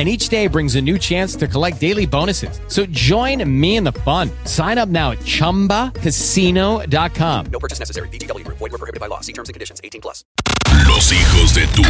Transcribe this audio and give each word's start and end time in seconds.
and 0.00 0.08
each 0.08 0.30
day 0.30 0.46
brings 0.46 0.76
a 0.76 0.80
new 0.80 0.98
chance 0.98 1.36
to 1.36 1.46
collect 1.46 1.78
daily 1.78 2.06
bonuses. 2.06 2.58
So 2.68 2.86
join 2.86 3.44
me 3.60 3.76
in 3.76 3.84
the 3.84 3.92
fun. 3.92 4.30
Sign 4.44 4.78
up 4.78 4.88
now 4.88 5.10
at 5.10 5.18
ChumbaCasino.com. 5.18 7.46
No 7.52 7.58
purchase 7.58 7.78
necessary. 7.78 8.08
BGW. 8.08 8.44
Void 8.44 8.60
were 8.60 8.78
prohibited 8.78 9.00
by 9.00 9.08
law. 9.08 9.20
See 9.20 9.34
terms 9.34 9.50
and 9.50 9.54
conditions. 9.54 9.78
18 9.84 10.00
plus. 10.00 10.24
Los 10.88 11.12
hijos 11.12 11.52
de 11.52 11.66
tu... 11.74 11.82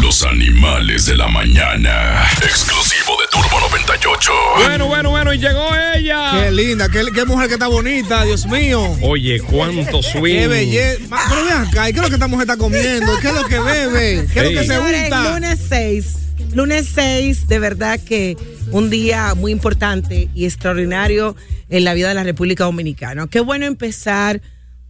Los 0.00 0.24
animales 0.24 1.04
de 1.06 1.16
la 1.16 1.28
mañana. 1.28 2.24
Exclusivo 2.42 2.93
de 3.12 3.26
Turbo 3.30 3.60
98. 3.60 4.32
Bueno, 4.56 4.86
bueno, 4.86 5.10
bueno, 5.10 5.34
y 5.34 5.38
llegó 5.38 5.68
ella. 5.94 6.42
Qué 6.42 6.50
linda, 6.50 6.88
qué, 6.88 7.04
qué 7.14 7.26
mujer 7.26 7.48
que 7.48 7.54
está 7.54 7.66
bonita, 7.66 8.24
Dios 8.24 8.46
mío. 8.46 8.96
Oye, 9.02 9.40
cuánto 9.40 10.02
swing. 10.02 10.34
Qué 10.34 10.48
belleza. 10.48 11.16
Pero 11.28 11.44
vean 11.44 11.66
acá, 11.66 11.90
¿y 11.90 11.92
qué 11.92 11.98
es 11.98 12.02
lo 12.02 12.08
que 12.08 12.14
esta 12.14 12.28
mujer 12.28 12.48
está 12.48 12.56
comiendo? 12.56 13.18
¿Qué 13.20 13.28
es 13.28 13.34
lo 13.34 13.44
que 13.44 13.58
bebe? 13.60 14.26
¿Qué 14.32 14.40
es 14.40 14.44
lo 14.44 14.60
que 14.60 14.66
se 14.66 14.78
unta? 14.78 15.34
lunes 15.34 15.60
6. 15.68 16.06
Lunes 16.54 16.88
6, 16.94 17.46
de 17.46 17.58
verdad 17.58 18.00
que 18.00 18.38
un 18.70 18.88
día 18.88 19.34
muy 19.34 19.52
importante 19.52 20.30
y 20.34 20.46
extraordinario 20.46 21.36
en 21.68 21.84
la 21.84 21.92
vida 21.92 22.08
de 22.08 22.14
la 22.14 22.24
República 22.24 22.64
Dominicana. 22.64 23.26
Qué 23.26 23.40
bueno 23.40 23.66
empezar 23.66 24.40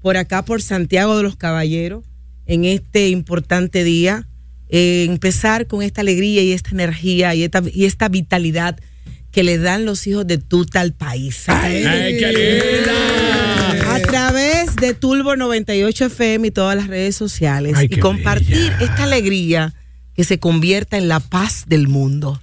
por 0.02 0.16
acá, 0.16 0.44
por 0.44 0.62
Santiago 0.62 1.16
de 1.16 1.24
los 1.24 1.36
Caballeros, 1.36 2.04
en 2.46 2.64
este 2.64 3.08
importante 3.08 3.82
día. 3.82 4.28
Eh, 4.68 5.04
empezar 5.08 5.66
con 5.66 5.82
esta 5.82 6.00
alegría 6.00 6.42
y 6.42 6.52
esta 6.52 6.70
energía 6.70 7.34
y 7.34 7.44
esta, 7.44 7.62
y 7.72 7.84
esta 7.84 8.08
vitalidad 8.08 8.78
que 9.30 9.42
le 9.42 9.58
dan 9.58 9.84
los 9.84 10.06
hijos 10.06 10.26
de 10.26 10.38
Tuta 10.38 10.80
al 10.80 10.92
país. 10.92 11.44
Ay, 11.48 11.82
qué 12.18 12.82
linda. 12.86 13.94
A 13.94 14.00
través 14.00 14.76
de 14.76 14.94
Turbo 14.94 15.36
98 15.36 16.06
FM 16.06 16.48
y 16.48 16.50
todas 16.50 16.76
las 16.76 16.86
redes 16.86 17.16
sociales 17.16 17.74
Ay, 17.76 17.88
y 17.90 17.98
compartir 17.98 18.72
bella. 18.72 18.78
esta 18.80 19.04
alegría 19.04 19.74
que 20.14 20.24
se 20.24 20.38
convierta 20.38 20.96
en 20.96 21.08
la 21.08 21.20
paz 21.20 21.64
del 21.66 21.88
mundo, 21.88 22.40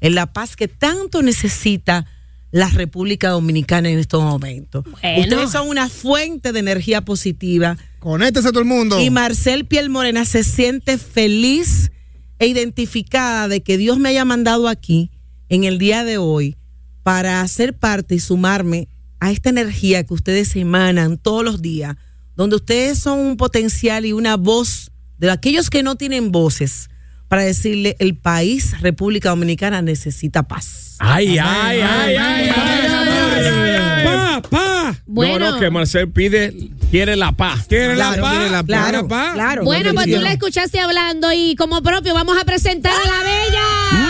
en 0.00 0.14
la 0.16 0.32
paz 0.32 0.56
que 0.56 0.66
tanto 0.66 1.22
necesita 1.22 2.06
la 2.54 2.68
República 2.68 3.30
Dominicana 3.30 3.88
en 3.88 3.98
estos 3.98 4.22
momentos. 4.22 4.84
Bueno. 4.84 5.22
Ustedes 5.22 5.50
son 5.50 5.68
una 5.68 5.88
fuente 5.88 6.52
de 6.52 6.60
energía 6.60 7.00
positiva 7.00 7.76
Conéctese 7.98 8.50
todo 8.50 8.60
el 8.60 8.64
mundo. 8.64 9.00
y 9.00 9.10
Marcel 9.10 9.66
Piel 9.66 9.90
Morena 9.90 10.24
se 10.24 10.44
siente 10.44 10.96
feliz 10.96 11.90
e 12.38 12.46
identificada 12.46 13.48
de 13.48 13.64
que 13.64 13.76
Dios 13.76 13.98
me 13.98 14.10
haya 14.10 14.24
mandado 14.24 14.68
aquí 14.68 15.10
en 15.48 15.64
el 15.64 15.78
día 15.78 16.04
de 16.04 16.18
hoy 16.18 16.56
para 17.02 17.46
ser 17.48 17.76
parte 17.76 18.14
y 18.14 18.20
sumarme 18.20 18.86
a 19.18 19.32
esta 19.32 19.50
energía 19.50 20.04
que 20.04 20.14
ustedes 20.14 20.54
emanan 20.54 21.18
todos 21.18 21.44
los 21.44 21.60
días, 21.60 21.96
donde 22.36 22.54
ustedes 22.54 23.00
son 23.00 23.18
un 23.18 23.36
potencial 23.36 24.06
y 24.06 24.12
una 24.12 24.36
voz 24.36 24.92
de 25.18 25.28
aquellos 25.28 25.70
que 25.70 25.82
no 25.82 25.96
tienen 25.96 26.30
voces 26.30 26.88
para 27.28 27.42
decirle 27.42 27.96
el 27.98 28.16
país, 28.16 28.80
República 28.80 29.30
Dominicana, 29.30 29.82
necesita 29.82 30.42
paz. 30.44 30.96
Ay, 30.98 31.38
ay, 31.38 31.80
ay, 31.80 32.16
ay, 32.16 32.50
ay, 32.50 34.04
pa, 34.04 34.42
pa. 34.48 34.94
Bueno, 35.06 35.50
no, 35.50 35.60
que 35.60 35.70
Marcel 35.70 36.10
pide, 36.10 36.54
quiere 36.90 37.16
la 37.16 37.32
paz. 37.32 37.66
Quiere 37.68 37.96
la 37.96 38.14
paz. 38.14 38.32
Quiere 38.32 38.50
la 38.50 38.62
claro, 38.62 39.06
Claro, 39.06 39.64
bueno, 39.64 39.92
pues 39.94 40.06
tú 40.06 40.20
la 40.20 40.32
escuchaste 40.32 40.80
hablando 40.80 41.32
y 41.32 41.56
como 41.56 41.82
propio 41.82 42.14
vamos 42.14 42.36
a 42.40 42.44
presentar 42.44 42.92
a 42.92 43.06
la 43.06 43.22
bella 43.24 43.62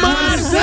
Marcel. 0.02 0.60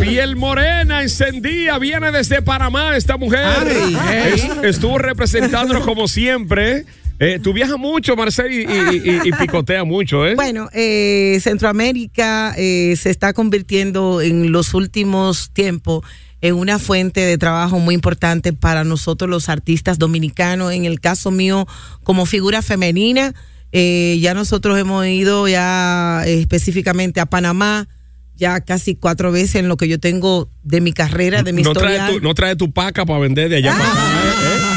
Piel 0.00 0.36
morena 0.36 1.02
encendida, 1.02 1.78
viene 1.78 2.10
desde 2.10 2.42
Panamá 2.42 2.96
esta 2.96 3.16
mujer. 3.16 3.68
Ay. 3.98 4.50
Estuvo 4.64 4.98
representándonos 4.98 5.84
como 5.84 6.08
siempre. 6.08 6.84
Eh, 7.22 7.38
tú 7.38 7.52
viajas 7.52 7.78
mucho, 7.78 8.16
Marcel, 8.16 8.50
y, 8.50 8.62
y, 8.62 9.10
y- 9.10 9.28
y 9.28 9.32
picotea 9.32 9.84
mucho, 9.84 10.26
¿eh? 10.26 10.34
Bueno, 10.34 10.70
eh, 10.72 11.38
Centroamérica 11.42 12.54
eh, 12.56 12.96
se 12.96 13.10
está 13.10 13.32
convirtiendo 13.34 14.22
en 14.22 14.52
los 14.52 14.72
últimos 14.74 15.50
tiempos 15.52 16.02
en 16.40 16.54
una 16.54 16.78
fuente 16.78 17.20
de 17.20 17.36
trabajo 17.36 17.78
muy 17.78 17.94
importante 17.94 18.54
para 18.54 18.82
nosotros 18.84 19.28
los 19.28 19.50
artistas 19.50 19.98
dominicanos. 19.98 20.72
En 20.72 20.86
el 20.86 20.98
caso 20.98 21.30
mío, 21.30 21.66
como 22.02 22.24
figura 22.24 22.62
femenina, 22.62 23.34
eh, 23.72 24.18
ya 24.22 24.32
nosotros 24.32 24.78
hemos 24.78 25.06
ido 25.06 25.46
ya 25.46 26.22
eh, 26.24 26.40
específicamente 26.40 27.20
a 27.20 27.26
Panamá, 27.26 27.86
ya 28.34 28.62
casi 28.62 28.94
cuatro 28.96 29.30
veces 29.30 29.56
en 29.56 29.68
lo 29.68 29.76
que 29.76 29.86
yo 29.86 30.00
tengo 30.00 30.48
de 30.62 30.80
mi 30.80 30.94
carrera, 30.94 31.42
de 31.42 31.52
mi 31.52 31.62
no, 31.62 31.72
historia. 31.72 32.06
trae 32.06 32.14
tu, 32.14 32.20
no 32.22 32.32
trae 32.32 32.56
tu 32.56 32.72
paca 32.72 33.04
para 33.04 33.18
vender 33.18 33.50
de 33.50 33.56
allá 33.56 33.72
para 33.76 33.92
acá, 33.92 34.69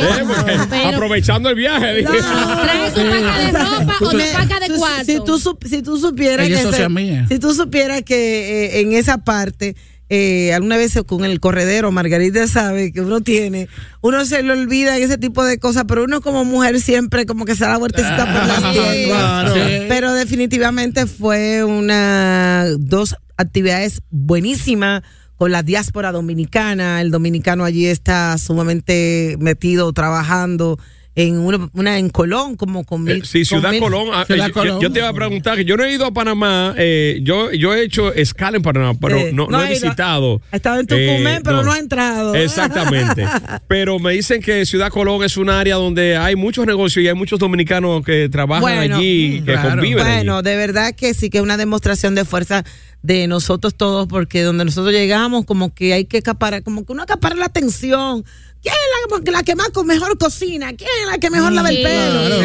¿eh? 0.00 0.58
Pero- 0.70 0.88
aprovechando 0.88 1.48
el 1.48 1.54
viaje. 1.54 1.94
dije. 1.96 2.08
¿Trae 2.08 2.90
tu 2.90 3.00
paca 3.00 3.38
de 3.38 3.52
ropa 3.52 3.96
o 4.00 4.10
tu 4.10 4.18
paca 4.18 4.60
de 4.60 4.74
cuarto? 4.74 5.04
Si 5.04 5.16
tú, 5.24 5.38
sup- 5.38 5.66
si 5.68 5.82
tú 5.82 5.98
supieras 5.98 6.46
que, 6.48 6.62
socia 6.62 6.84
se- 6.84 6.88
mía. 6.88 7.26
si 7.28 7.38
tú 7.38 7.54
supieras 7.54 8.02
que 8.02 8.66
eh, 8.76 8.80
en 8.80 8.92
esa 8.92 9.18
parte 9.24 9.76
eh, 10.10 10.54
alguna 10.54 10.78
vez 10.78 10.98
con 11.06 11.24
el 11.26 11.38
corredero 11.38 11.92
Margarita 11.92 12.46
sabe 12.46 12.92
que 12.92 13.02
uno 13.02 13.20
tiene 13.20 13.68
uno 14.00 14.24
se 14.24 14.42
le 14.42 14.52
olvida 14.52 14.96
en 14.96 15.02
ese 15.02 15.18
tipo 15.18 15.44
de 15.44 15.58
cosas 15.58 15.84
pero 15.86 16.04
uno 16.04 16.22
como 16.22 16.46
mujer 16.46 16.80
siempre 16.80 17.26
como 17.26 17.44
que 17.44 17.54
se 17.54 17.64
da 17.64 17.72
la 17.72 17.76
vueltecita 17.76 18.24
por 18.24 18.46
las 18.46 18.72
tiendas 18.72 19.04
claro. 19.52 19.54
Sí. 19.54 19.60
pero 19.86 20.14
definitivamente 20.14 21.04
fue 21.06 21.62
una 21.62 22.64
dos 22.78 23.16
actividades 23.36 24.00
buenísimas 24.10 25.02
con 25.38 25.52
la 25.52 25.62
diáspora 25.62 26.12
dominicana. 26.12 27.00
El 27.00 27.10
dominicano 27.10 27.64
allí 27.64 27.86
está 27.86 28.36
sumamente 28.36 29.36
metido 29.38 29.90
trabajando 29.92 30.78
en 31.20 31.36
una, 31.36 31.68
una 31.72 31.98
en 31.98 32.10
Colón, 32.10 32.54
como 32.56 32.84
con 32.84 33.02
mil. 33.02 33.16
Eh, 33.16 33.22
Sí, 33.24 33.44
Ciudad 33.44 33.62
con 33.64 33.70
mil- 33.72 33.80
Colón. 33.80 34.08
ah, 34.12 34.24
Ciudad 34.24 34.46
eh, 34.46 34.50
yo- 34.50 34.54
Colón. 34.54 34.80
Yo, 34.80 34.92
te 34.92 35.00
iba 35.00 35.08
a 35.08 35.12
preguntar 35.12 35.56
que 35.56 35.64
yo 35.64 35.76
no 35.76 35.84
he 35.84 35.92
ido 35.92 36.06
a 36.06 36.12
Panamá. 36.12 36.74
eh, 36.78 37.18
yo, 37.22 37.50
yo 37.52 37.74
he 37.74 37.82
hecho 37.82 38.12
escala 38.14 38.56
en 38.56 38.62
Panamá, 38.62 38.96
pero 39.00 39.18
Sí. 39.18 39.24
no, 39.32 39.46
no 39.46 39.58
No 39.58 39.64
he 39.64 39.70
visitado. 39.70 40.40
Ha 40.52 40.56
estado 40.56 40.78
en 40.78 40.86
Tucumán, 40.86 41.26
Eh, 41.38 41.40
pero 41.42 41.64
no 41.64 41.72
ha 41.72 41.78
entrado. 41.78 42.34
Exactamente. 42.36 43.26
pero 43.68 43.98
me 43.98 44.12
dicen 44.12 44.40
que 44.40 44.64
Ciudad 44.64 44.90
Colón 44.90 45.24
es 45.24 45.36
un 45.36 45.50
área 45.50 45.74
donde 45.74 46.16
hay 46.16 46.36
muchos 46.36 46.64
negocios 46.66 47.04
y 47.04 47.08
hay 47.08 47.14
muchos 47.14 47.38
dominicanos 47.40 48.04
que 48.04 48.28
trabajan 48.28 48.62
Bueno, 48.62 48.96
allí, 48.96 49.40
que 49.40 49.52
claro. 49.52 49.70
conviven 49.70 50.06
allí. 50.06 50.16
Bueno, 50.18 50.42
de 50.42 50.56
verdad 50.56 50.94
que 50.94 51.14
sí 51.14 51.30
que 51.30 51.38
es 51.38 51.42
una 51.42 51.56
demostración 51.56 52.14
de 52.14 52.24
fuerza 52.24 52.64
de 53.02 53.26
nosotros 53.28 53.74
todos, 53.76 54.06
porque 54.08 54.42
donde 54.42 54.64
nosotros 54.64 54.92
llegamos, 54.92 55.44
como 55.44 55.72
que 55.72 55.92
hay 55.94 56.04
que 56.04 56.18
acaparar, 56.18 56.62
como 56.64 56.84
que 56.84 56.92
uno 56.92 57.02
acapara 57.02 57.34
la 57.36 57.44
atención. 57.46 58.24
¿Quién 58.62 58.74
es 58.74 59.22
la, 59.24 59.32
la 59.32 59.42
que 59.42 59.54
más 59.54 59.70
mejor 59.84 60.18
cocina? 60.18 60.68
¿Quién 60.74 60.90
es 61.02 61.10
la 61.10 61.18
que 61.18 61.30
mejor 61.30 61.52
lava 61.52 61.70
el 61.70 61.76
pelo? 61.82 62.26
Claro. 62.26 62.36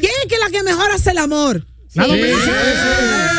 ¿Quién 0.00 0.12
es 0.22 0.26
que 0.28 0.38
la 0.38 0.50
que 0.50 0.62
mejor 0.62 0.90
hace 0.90 1.10
el 1.10 1.18
amor? 1.18 1.66
La 1.94 2.06
dominicana. 2.06 3.32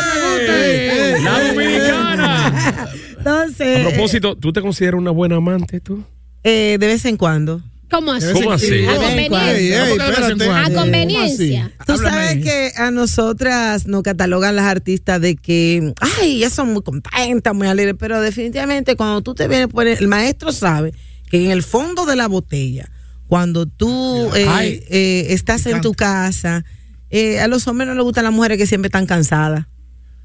¡Eh! 0.50 1.18
La 1.24 1.48
dominicana. 1.48 2.48
A 2.48 2.90
Entonces, 3.18 3.88
propósito, 3.88 4.36
¿tú 4.36 4.52
te 4.52 4.62
consideras 4.62 5.00
una 5.00 5.12
buena 5.12 5.38
amante 5.38 5.80
tú? 5.80 6.04
eh, 6.44 6.78
de 6.80 6.88
vez 6.88 7.06
en 7.06 7.16
cuando. 7.18 7.62
¿Cómo 7.90 8.12
así? 8.12 8.34
¿Cómo 8.34 8.52
así? 8.52 8.86
A 8.86 8.96
conveniencia. 8.96 9.52
Ey, 9.56 9.72
ey, 9.72 9.92
espérate. 9.98 10.50
A 10.50 10.64
¿Cómo 10.64 10.76
conveniencia. 10.82 11.72
Tú 11.86 11.96
sabes 11.98 12.44
que 12.44 12.72
a 12.76 12.90
nosotras 12.90 13.86
nos 13.88 14.02
catalogan 14.02 14.56
las 14.56 14.66
artistas 14.66 15.22
de 15.22 15.36
que, 15.36 15.94
ay, 16.02 16.38
ellas 16.38 16.54
son 16.54 16.74
muy 16.74 16.82
contentas, 16.82 17.54
muy 17.54 17.68
alegres, 17.68 17.96
pero 18.00 18.20
definitivamente 18.20 18.96
cuando 18.96 19.22
tú 19.22 19.36
te 19.36 19.48
vienes 19.48 19.68
por 19.68 19.86
el, 19.88 19.98
el 20.00 20.08
maestro 20.08 20.52
sabe 20.52 20.92
que 21.34 21.44
en 21.46 21.50
el 21.50 21.64
fondo 21.64 22.06
de 22.06 22.16
la 22.16 22.28
botella, 22.28 22.92
cuando 23.26 23.66
tú 23.66 24.30
eh, 24.36 24.46
Ay. 24.48 24.84
eh, 24.88 25.26
estás 25.30 25.66
en 25.66 25.82
tu 25.82 25.96
casa, 25.96 26.64
eh, 27.10 27.40
a 27.40 27.48
los 27.48 27.68
hombres 27.68 27.88
no 27.88 27.96
les 27.96 28.04
gustan 28.04 28.26
las 28.26 28.34
mujeres 28.34 28.60
que 28.60 28.68
siempre 28.68 28.90
están 28.90 29.08
cansadas. 29.08 29.66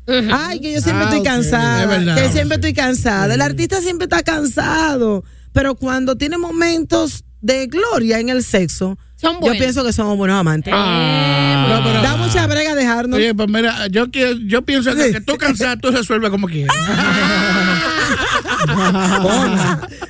Ay, 0.07 0.61
que 0.61 0.71
yo 0.71 0.83
siempre 0.83 1.05
Ah, 1.07 1.09
estoy 1.09 1.23
cansada, 1.23 1.83
es 1.85 1.89
verdad. 1.89 2.15
que 2.15 2.29
siempre 2.31 2.57
estoy 2.57 2.75
cansada. 2.75 3.33
El 3.33 3.41
artista 3.41 3.81
siempre 3.81 4.05
está 4.05 4.23
cansado. 4.23 5.25
pero 5.55 5.77
cuando 5.77 6.15
tiene 6.17 6.37
momentos 6.37 7.25
de 7.41 7.67
gloria 7.69 8.21
en 8.21 8.29
el 8.29 8.45
sexo, 8.45 8.99
Son 9.17 9.39
yo 9.43 9.53
pienso 9.53 9.83
que 9.87 9.95
somos 9.95 10.15
buenos 10.19 10.39
amantes. 10.39 10.71
No, 10.75 11.81
pero- 11.85 12.03
Da 12.03 12.17
mucha 12.19 12.47
brega 12.47 12.75
dejarnos. 12.75 13.17
Oye, 13.17 13.35
pues 13.35 13.49
mira, 13.49 13.87
yo, 13.87 14.11
quiero, 14.11 14.35
yo 14.47 14.61
pienso 14.61 14.95
que, 14.95 15.11
que 15.13 15.21
tú 15.23 15.39
cansado, 15.39 15.79
tú 15.81 15.91
resuelves 15.91 16.31
como 16.31 16.47
quieras. 16.49 16.77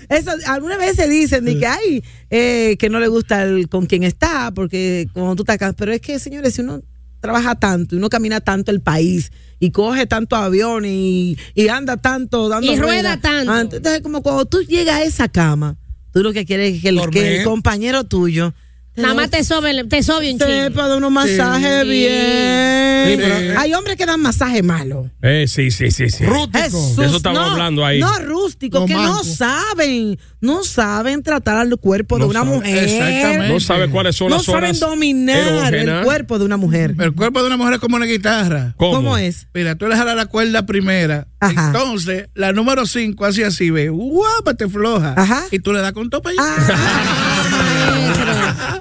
Eso, 0.09 0.31
algunas 0.47 0.79
veces 0.79 1.09
dicen 1.09 1.45
de 1.45 1.59
que 1.59 1.67
ay, 1.67 2.05
eh, 2.31 2.77
que 2.79 2.89
no 2.89 3.01
le 3.01 3.09
gusta 3.09 3.43
el, 3.43 3.69
con 3.69 3.87
quien 3.87 4.05
está, 4.05 4.51
porque 4.55 5.09
cuando 5.13 5.37
tú 5.37 5.45
estás. 5.51 5.75
Pero 5.77 5.93
es 5.93 6.01
que, 6.01 6.19
señores, 6.19 6.55
si 6.55 6.63
uno 6.63 6.81
trabaja 7.21 7.57
tanto 7.57 7.95
y 7.95 7.99
uno 7.99 8.09
camina 8.09 8.41
tanto 8.41 8.71
el 8.71 8.81
país 8.81 9.33
y 9.59 9.71
coge 9.71 10.07
tanto 10.07 10.37
avión 10.37 10.85
y, 10.87 11.37
y 11.55 11.69
anda 11.69 11.97
tanto 11.97 12.49
dando 12.49 12.73
Y 12.73 12.77
rueda 12.77 13.21
tanto. 13.21 13.53
ah, 13.53 13.61
Entonces, 13.61 14.01
como 14.03 14.23
cuando 14.23 14.45
tú 14.45 14.63
llegas 14.63 14.97
a 14.97 15.03
esa 15.05 15.29
cama, 15.29 15.77
tú 16.13 16.23
lo 16.23 16.33
que 16.33 16.45
quieres 16.47 16.77
es 16.77 16.83
que 16.83 16.89
el, 16.91 17.11
que 17.11 17.39
el 17.39 17.45
compañero 17.45 18.05
tuyo 18.05 18.55
Nada 18.99 19.15
más 19.15 19.31
te 19.31 19.43
sobe, 19.45 19.85
te 19.85 20.03
sobe 20.03 20.33
un 20.33 20.39
chingo. 20.39 20.51
sepa 20.53 20.89
de 20.89 20.97
unos 20.97 21.11
masajes 21.11 21.83
Sí. 21.83 21.89
bien. 21.89 23.09
Sí, 23.09 23.17
pero- 23.17 23.59
Hay 23.61 23.73
hombres 23.75 23.97
que 23.97 24.05
dan 24.07 24.21
masajes 24.21 24.63
malos. 24.63 25.07
Eh, 25.23 25.47
sí, 25.49 25.71
sí, 25.71 25.91
sí, 25.91 26.11
sí. 26.11 26.25
Rústico. 26.25 26.59
Jesús, 26.59 26.97
De 26.97 27.07
eso 27.07 27.17
estamos 27.17 27.41
no, 27.41 27.51
hablando 27.53 27.85
ahí. 27.87 28.01
No, 28.01 28.19
rústicos, 28.19 28.81
Los 28.81 28.89
que 28.89 28.95
no 28.95 29.25
saben, 29.25 30.19
no 30.41 30.65
saben 30.65 31.23
tratar 31.23 31.57
al 31.59 31.77
cuerpo 31.79 32.19
No 32.19 32.25
de 32.25 32.31
una 32.31 32.41
saben. 32.41 32.55
mujer. 32.57 32.85
Exactamente. 32.85 33.49
No 33.53 33.61
sabe 33.61 33.89
cuáles 33.89 34.17
son 34.17 34.29
No 34.31 34.37
las 34.37 34.45
saben 34.45 34.65
horas 34.65 34.81
dominar 34.81 35.75
el 35.75 36.03
cuerpo 36.05 36.39
de 36.39 36.45
una 36.45 36.57
mujer. 36.57 36.95
El 36.99 37.15
cuerpo 37.15 37.41
de 37.41 37.47
una 37.47 37.57
mujer 37.57 37.75
es 37.75 37.81
como 37.81 37.97
una 37.97 38.07
guitarra. 38.07 38.75
¿Cómo? 38.77 38.93
¿Cómo 38.97 39.17
es? 39.17 39.47
Mira, 39.55 39.77
tú 39.77 39.87
le 39.89 39.97
jalas 39.97 40.17
la 40.17 40.27
cuerda 40.27 40.67
primera. 40.67 41.29
Ajá. 41.41 41.69
Entonces, 41.69 42.29
la 42.35 42.53
número 42.53 42.85
5 42.85 43.25
así 43.25 43.43
así 43.45 43.71
ve, 43.71 43.89
guapa, 43.91 44.55
te 44.55 44.69
floja. 44.69 45.15
Ajá. 45.17 45.45
Y 45.53 45.61
tú 45.61 45.73
le 45.73 45.81
das 45.81 45.93
con 45.93 46.11
topa 46.11 46.31
allá. 46.31 46.43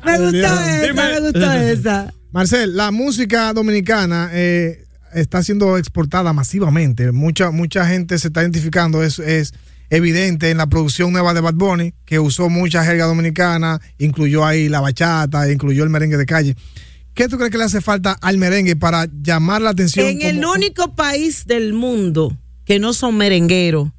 Me 0.05 0.19
gustó 0.19 0.37
esa, 0.37 0.93
me 0.93 1.19
gustó 1.21 1.53
esa. 1.53 2.13
Marcel, 2.31 2.75
la 2.75 2.91
música 2.91 3.53
dominicana 3.53 4.29
eh, 4.33 4.85
está 5.13 5.41
siendo 5.43 5.77
exportada 5.77 6.33
masivamente. 6.33 7.11
Mucha, 7.11 7.51
mucha 7.51 7.87
gente 7.87 8.17
se 8.19 8.27
está 8.27 8.41
identificando. 8.41 9.01
Es, 9.03 9.19
es 9.19 9.53
evidente 9.89 10.49
en 10.49 10.57
la 10.57 10.67
producción 10.67 11.11
nueva 11.13 11.33
de 11.33 11.41
Bad 11.41 11.53
Bunny, 11.55 11.93
que 12.05 12.19
usó 12.19 12.49
mucha 12.49 12.83
jerga 12.83 13.05
dominicana, 13.05 13.79
incluyó 13.97 14.45
ahí 14.45 14.67
la 14.69 14.81
bachata, 14.81 15.49
incluyó 15.51 15.83
el 15.83 15.89
merengue 15.89 16.17
de 16.17 16.25
calle. 16.25 16.55
¿Qué 17.13 17.27
tú 17.27 17.37
crees 17.37 17.51
que 17.51 17.57
le 17.57 17.63
hace 17.63 17.81
falta 17.81 18.11
al 18.21 18.37
merengue 18.37 18.75
para 18.75 19.07
llamar 19.23 19.61
la 19.61 19.71
atención? 19.71 20.05
En 20.05 20.21
el 20.21 20.45
único 20.45 20.93
país 20.93 21.45
del 21.47 21.73
mundo 21.73 22.37
que 22.65 22.77
no 22.79 22.93
son 22.93 23.17
merengueros 23.17 23.89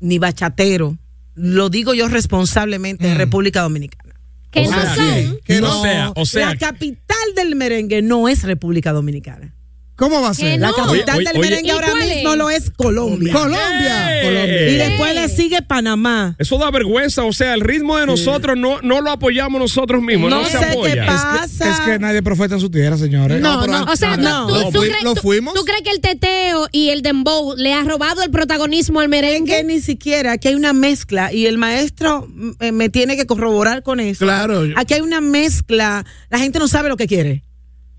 ni 0.00 0.18
bachateros, 0.18 0.94
lo 1.34 1.68
digo 1.68 1.92
yo 1.92 2.08
responsablemente, 2.08 3.06
Mm. 3.06 3.10
en 3.12 3.18
República 3.18 3.60
Dominicana. 3.62 4.09
Que 4.50 4.60
O 4.60 4.70
no 4.70 4.70
sea, 4.70 4.94
son. 4.94 5.38
que 5.44 5.60
no, 5.60 5.78
o 5.78 5.82
sea, 5.82 6.12
o 6.16 6.24
sea, 6.26 6.48
la 6.50 6.56
capital 6.56 7.16
del 7.36 7.54
merengue 7.54 8.02
no 8.02 8.28
es 8.28 8.42
República 8.42 8.92
Dominicana. 8.92 9.54
¿Cómo 10.00 10.20
va 10.22 10.28
a 10.28 10.30
Que 10.30 10.36
ser? 10.36 10.58
no. 10.58 10.66
La 10.66 10.72
capital 10.72 11.16
Oye, 11.18 11.24
del 11.28 11.36
oye, 11.38 11.50
merengue 11.50 11.68
¿Y 11.68 11.70
ahora 11.70 11.94
mismo 11.94 12.32
es? 12.32 12.36
lo 12.38 12.50
es 12.50 12.70
Colombia. 12.70 13.32
Colombia. 13.32 14.20
Colombia. 14.24 14.68
Y 14.70 14.74
después 14.76 15.14
le 15.14 15.28
sigue 15.28 15.62
Panamá. 15.62 16.34
Eso 16.38 16.58
da 16.58 16.70
vergüenza, 16.70 17.24
o 17.24 17.32
sea, 17.32 17.54
el 17.54 17.60
ritmo 17.60 17.98
de 17.98 18.06
nosotros 18.06 18.56
no, 18.56 18.80
no 18.80 19.00
lo 19.02 19.10
apoyamos 19.10 19.60
nosotros 19.60 20.02
mismos, 20.02 20.30
no, 20.30 20.40
No 20.40 20.46
se 20.48 20.52
sé 20.58 20.64
qué 20.64 20.70
apoya. 20.72 21.06
pasa. 21.06 21.70
Es 21.70 21.80
que 21.80 21.98
nadie 21.98 22.22
profeta 22.22 22.54
en 22.54 22.60
su 22.60 22.70
tierra, 22.70 22.96
señores. 22.96 23.40
No, 23.40 23.60
pero- 23.60 23.72
no. 23.84 23.92
O 23.92 23.96
sea, 23.96 24.16
No, 24.16 24.46
tú, 24.48 24.54
lo 24.54 24.62
tú 24.70 24.78
fui- 24.78 24.88
crees, 24.88 25.04
lo 25.04 25.14
tú- 25.14 25.20
fuimos. 25.20 25.52
tú 25.54 25.64
crees 25.64 25.82
que 25.82 25.90
el 25.90 26.00
teteo 26.00 26.66
y 26.72 26.88
el 26.88 27.02
dembow 27.02 27.54
le 27.56 27.74
ha 27.74 27.82
robado 27.84 28.22
el 28.22 28.30
protagonismo 28.30 29.00
al 29.00 29.06
que 29.06 29.10
merengue? 29.10 29.64
ni 29.64 29.80
siquiera, 29.80 30.32
aquí 30.32 30.48
hay 30.48 30.54
una 30.54 30.72
mezcla 30.72 31.30
y 31.32 31.44
el 31.44 31.58
maestro 31.58 32.26
mm, 32.26 32.50
eh, 32.60 32.72
me 32.72 32.88
tiene 32.88 33.16
que 33.18 33.26
corroborar 33.26 33.82
con 33.82 34.00
eso. 34.00 34.24
Claro. 34.24 34.62
Aquí 34.76 34.94
hay 34.94 35.02
una 35.02 35.20
mezcla, 35.20 36.06
la 36.30 36.38
gente 36.38 36.58
no 36.58 36.68
sabe 36.68 36.88
lo 36.88 36.96
que 36.96 37.06
quiere. 37.06 37.42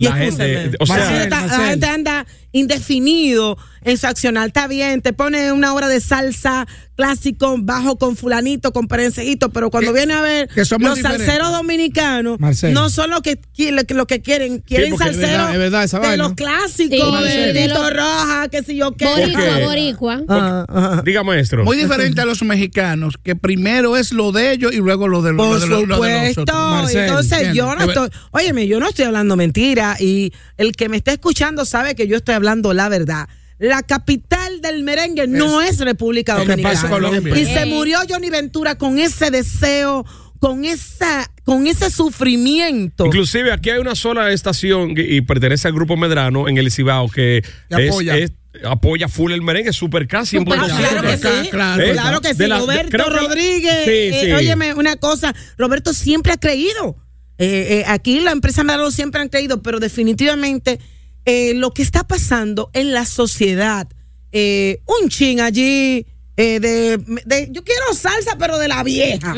Y 0.01 0.05
La 0.05 0.15
gente, 0.15 0.63
escúchame, 0.65 0.77
o 0.79 0.85
sea- 0.87 0.95
la, 1.29 1.67
gente 1.67 1.85
la 1.85 1.93
anda 1.93 2.25
indefinido 2.51 3.55
en 3.83 3.99
su 3.99 4.07
accionar. 4.07 4.47
Está 4.47 4.65
bien, 4.65 5.03
te 5.03 5.13
pone 5.13 5.51
una 5.51 5.75
hora 5.75 5.87
de 5.87 5.99
salsa 5.99 6.67
clásico, 6.95 7.55
bajo 7.59 7.97
con 7.97 8.15
fulanito, 8.15 8.71
con 8.71 8.87
perencejito, 8.87 9.49
pero 9.49 9.71
cuando 9.71 9.91
viene 9.93 10.13
a 10.13 10.21
ver 10.21 10.47
que 10.49 10.65
somos 10.65 10.89
los 10.91 10.99
salseros 10.99 11.51
dominicanos, 11.51 12.37
no 12.71 12.89
son 12.89 13.09
lo 13.09 13.21
que, 13.21 13.39
lo 13.71 13.83
que, 13.85 13.93
lo 13.93 14.05
quieren, 14.07 14.59
quieren 14.59 14.93
es 14.93 14.99
salseros 14.99 15.19
verdad, 15.29 15.51
es 15.53 15.57
verdad 15.59 15.83
esa 15.83 15.99
de 15.99 16.07
vaina. 16.07 16.23
los 16.23 16.33
clásicos, 16.33 17.19
Sí, 17.25 17.37
de 17.37 17.53
de 17.53 17.67
Tito 17.67 17.81
los- 17.83 17.93
Roja, 17.93 18.47
que 18.49 18.63
si 18.63 18.75
yo 18.75 18.91
qué. 18.91 19.05
Boricua, 19.05 19.59
boricua. 19.65 20.21
Ah, 20.27 20.65
ah. 20.69 21.01
Diga, 21.05 21.23
maestro. 21.23 21.63
Muy 21.63 21.77
diferente 21.77 22.21
a 22.21 22.25
los 22.25 22.41
mexicanos, 22.43 23.15
que 23.21 23.35
primero 23.35 23.97
es 23.97 24.11
lo 24.11 24.31
de 24.31 24.51
ellos 24.51 24.73
y 24.73 24.77
luego 24.77 25.07
lo 25.07 25.21
de, 25.21 25.31
lo 25.31 25.37
Por 25.37 25.59
de, 25.59 25.67
lo- 25.67 25.85
lo 25.85 26.01
de 26.01 26.27
nosotros. 26.29 26.57
Marcel, 26.57 26.99
Entonces 27.05 27.53
yo 27.53 27.65
no 27.65 27.71
¿entiendes? 27.83 27.97
estoy, 27.97 28.19
óyeme, 28.31 28.67
yo 28.67 28.79
no 28.79 28.87
estoy 28.87 29.05
hablando 29.05 29.35
mentira 29.35 29.95
y 29.99 30.33
el 30.57 30.73
que 30.73 30.89
me 30.89 30.97
está 30.97 31.11
escuchando 31.11 31.65
sabe 31.65 31.95
que 31.95 32.07
yo 32.07 32.17
estoy 32.17 32.35
hablando 32.35 32.73
la 32.73 32.89
verdad. 32.89 33.27
La 33.61 33.83
capital 33.83 34.59
del 34.59 34.81
merengue 34.83 35.27
no 35.27 35.61
es 35.61 35.77
República 35.79 36.35
Dominicana. 36.35 36.81
en 36.81 36.89
Colombia. 36.89 37.37
Y 37.39 37.45
se 37.45 37.65
murió 37.67 37.99
Johnny 38.09 38.31
Ventura 38.31 38.75
con 38.75 38.97
ese 38.97 39.29
deseo, 39.29 40.03
con 40.39 40.65
esa, 40.65 41.31
con 41.43 41.67
ese 41.67 41.91
sufrimiento. 41.91 43.05
Inclusive 43.05 43.51
aquí 43.51 43.69
hay 43.69 43.77
una 43.79 43.93
sola 43.93 44.31
estación 44.31 44.95
que- 44.95 45.03
y 45.07 45.21
pertenece 45.21 45.67
al 45.67 45.75
grupo 45.75 45.95
Medrano 45.95 46.47
en 46.49 46.57
el 46.57 46.71
Cibao 46.71 47.07
que 47.07 47.37
es- 47.69 47.89
apoya. 47.91 48.17
es- 48.17 48.31
apoya 48.65 49.07
full 49.07 49.31
el 49.31 49.43
merengue, 49.43 49.71
super 49.73 50.07
casi 50.07 50.37
Ah, 50.37 50.43
claro 50.43 51.01
que 51.03 51.17
sí, 51.17 51.49
Claro, 51.51 51.83
¿Eh? 51.83 51.91
claro 51.91 52.21
que 52.21 52.33
sí. 52.33 52.47
La- 52.47 52.57
Roberto 52.57 52.97
que 52.97 53.03
Rodríguez, 53.03 53.85
Sí, 53.85 53.91
eh, 53.91 54.21
sí. 54.25 54.31
óyeme 54.31 54.73
una 54.73 54.95
cosa, 54.95 55.35
Roberto 55.59 55.93
siempre 55.93 56.33
ha 56.33 56.37
creído. 56.37 56.95
Eh, 57.37 57.81
eh, 57.81 57.83
aquí 57.87 58.19
la 58.21 58.31
empresa 58.31 58.63
Meralo 58.63 58.89
siempre 58.89 59.21
han 59.21 59.29
creído, 59.29 59.61
pero 59.61 59.79
definitivamente 59.79 60.79
eh, 61.25 61.53
lo 61.55 61.71
que 61.71 61.81
está 61.83 62.03
pasando 62.03 62.69
en 62.73 62.93
la 62.93 63.05
sociedad, 63.05 63.87
eh, 64.31 64.81
un 65.01 65.09
chin 65.09 65.41
allí. 65.41 66.05
eh, 66.37 66.59
de, 66.59 66.97
de- 67.25 67.49
yo 67.51 67.63
quiero 67.63 67.93
salsa, 67.93 68.37
pero 68.39 68.57
de 68.57 68.67
la 68.67 68.81
vieja. 68.83 69.35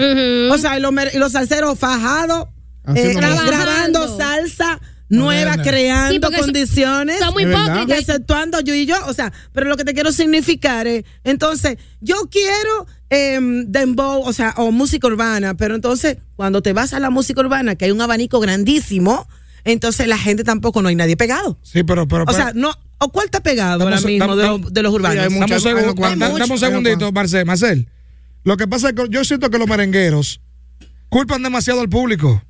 O 0.51 0.57
sea, 0.57 0.77
y 0.77 0.81
los, 0.81 0.93
y 1.13 1.17
los 1.17 1.31
salseros 1.33 1.77
fajados, 1.77 2.47
eh, 2.95 3.13
grabando 3.47 4.17
salsa 4.17 4.79
nueva, 5.09 5.55
creando 5.63 6.29
condiciones. 6.45 7.19
Son 7.19 7.33
muy 7.33 7.43
hipócritas. 7.73 7.99
exceptuando 7.99 8.59
yo 8.61 8.73
y 8.73 8.85
yo, 8.85 8.95
o 9.07 9.13
sea, 9.13 9.31
pero 9.51 9.67
lo 9.67 9.75
que 9.77 9.83
te 9.83 9.93
quiero 9.93 10.11
significar 10.11 10.87
es, 10.87 11.03
entonces, 11.23 11.77
yo 11.99 12.15
quiero 12.31 12.87
eh, 13.09 13.39
dembow, 13.67 14.21
o 14.23 14.31
sea, 14.33 14.53
o 14.57 14.71
música 14.71 15.05
urbana, 15.07 15.55
pero 15.55 15.75
entonces, 15.75 16.17
cuando 16.35 16.61
te 16.61 16.73
vas 16.73 16.93
a 16.93 16.99
la 16.99 17.09
música 17.09 17.41
urbana, 17.41 17.75
que 17.75 17.85
hay 17.85 17.91
un 17.91 18.01
abanico 18.01 18.39
grandísimo, 18.39 19.27
entonces 19.65 20.07
la 20.07 20.17
gente 20.17 20.43
tampoco, 20.43 20.81
no 20.81 20.89
hay 20.89 20.95
nadie 20.95 21.15
pegado. 21.17 21.57
Sí, 21.63 21.83
pero, 21.83 22.07
pero, 22.07 22.25
O 22.27 22.33
sea, 22.33 22.51
no, 22.53 22.71
¿o 22.99 23.09
cuál 23.11 23.25
está 23.25 23.41
pegado 23.41 23.83
ahora 23.83 23.95
Estamos- 23.97 24.11
mismo 24.11 24.35
de, 24.35 24.47
los- 24.47 24.73
de 24.73 24.81
los 24.83 24.93
urbanos? 24.93 25.17
Sí. 25.25 25.33
Estamos 25.33 25.63
Dame 25.63 25.81
un 25.87 26.19
dame- 26.39 26.51
un 26.53 26.59
segundito, 26.59 27.11
Marcel. 27.11 27.45
Marcel, 27.45 27.87
lo 28.43 28.57
que 28.57 28.67
pasa 28.67 28.89
es 28.89 28.95
que 28.95 29.05
yo 29.09 29.23
siento 29.23 29.49
que 29.49 29.57
los 29.57 29.67
merengueros 29.67 30.41
culpan 31.09 31.43
demasiado 31.43 31.81
al 31.81 31.89
público. 31.89 32.41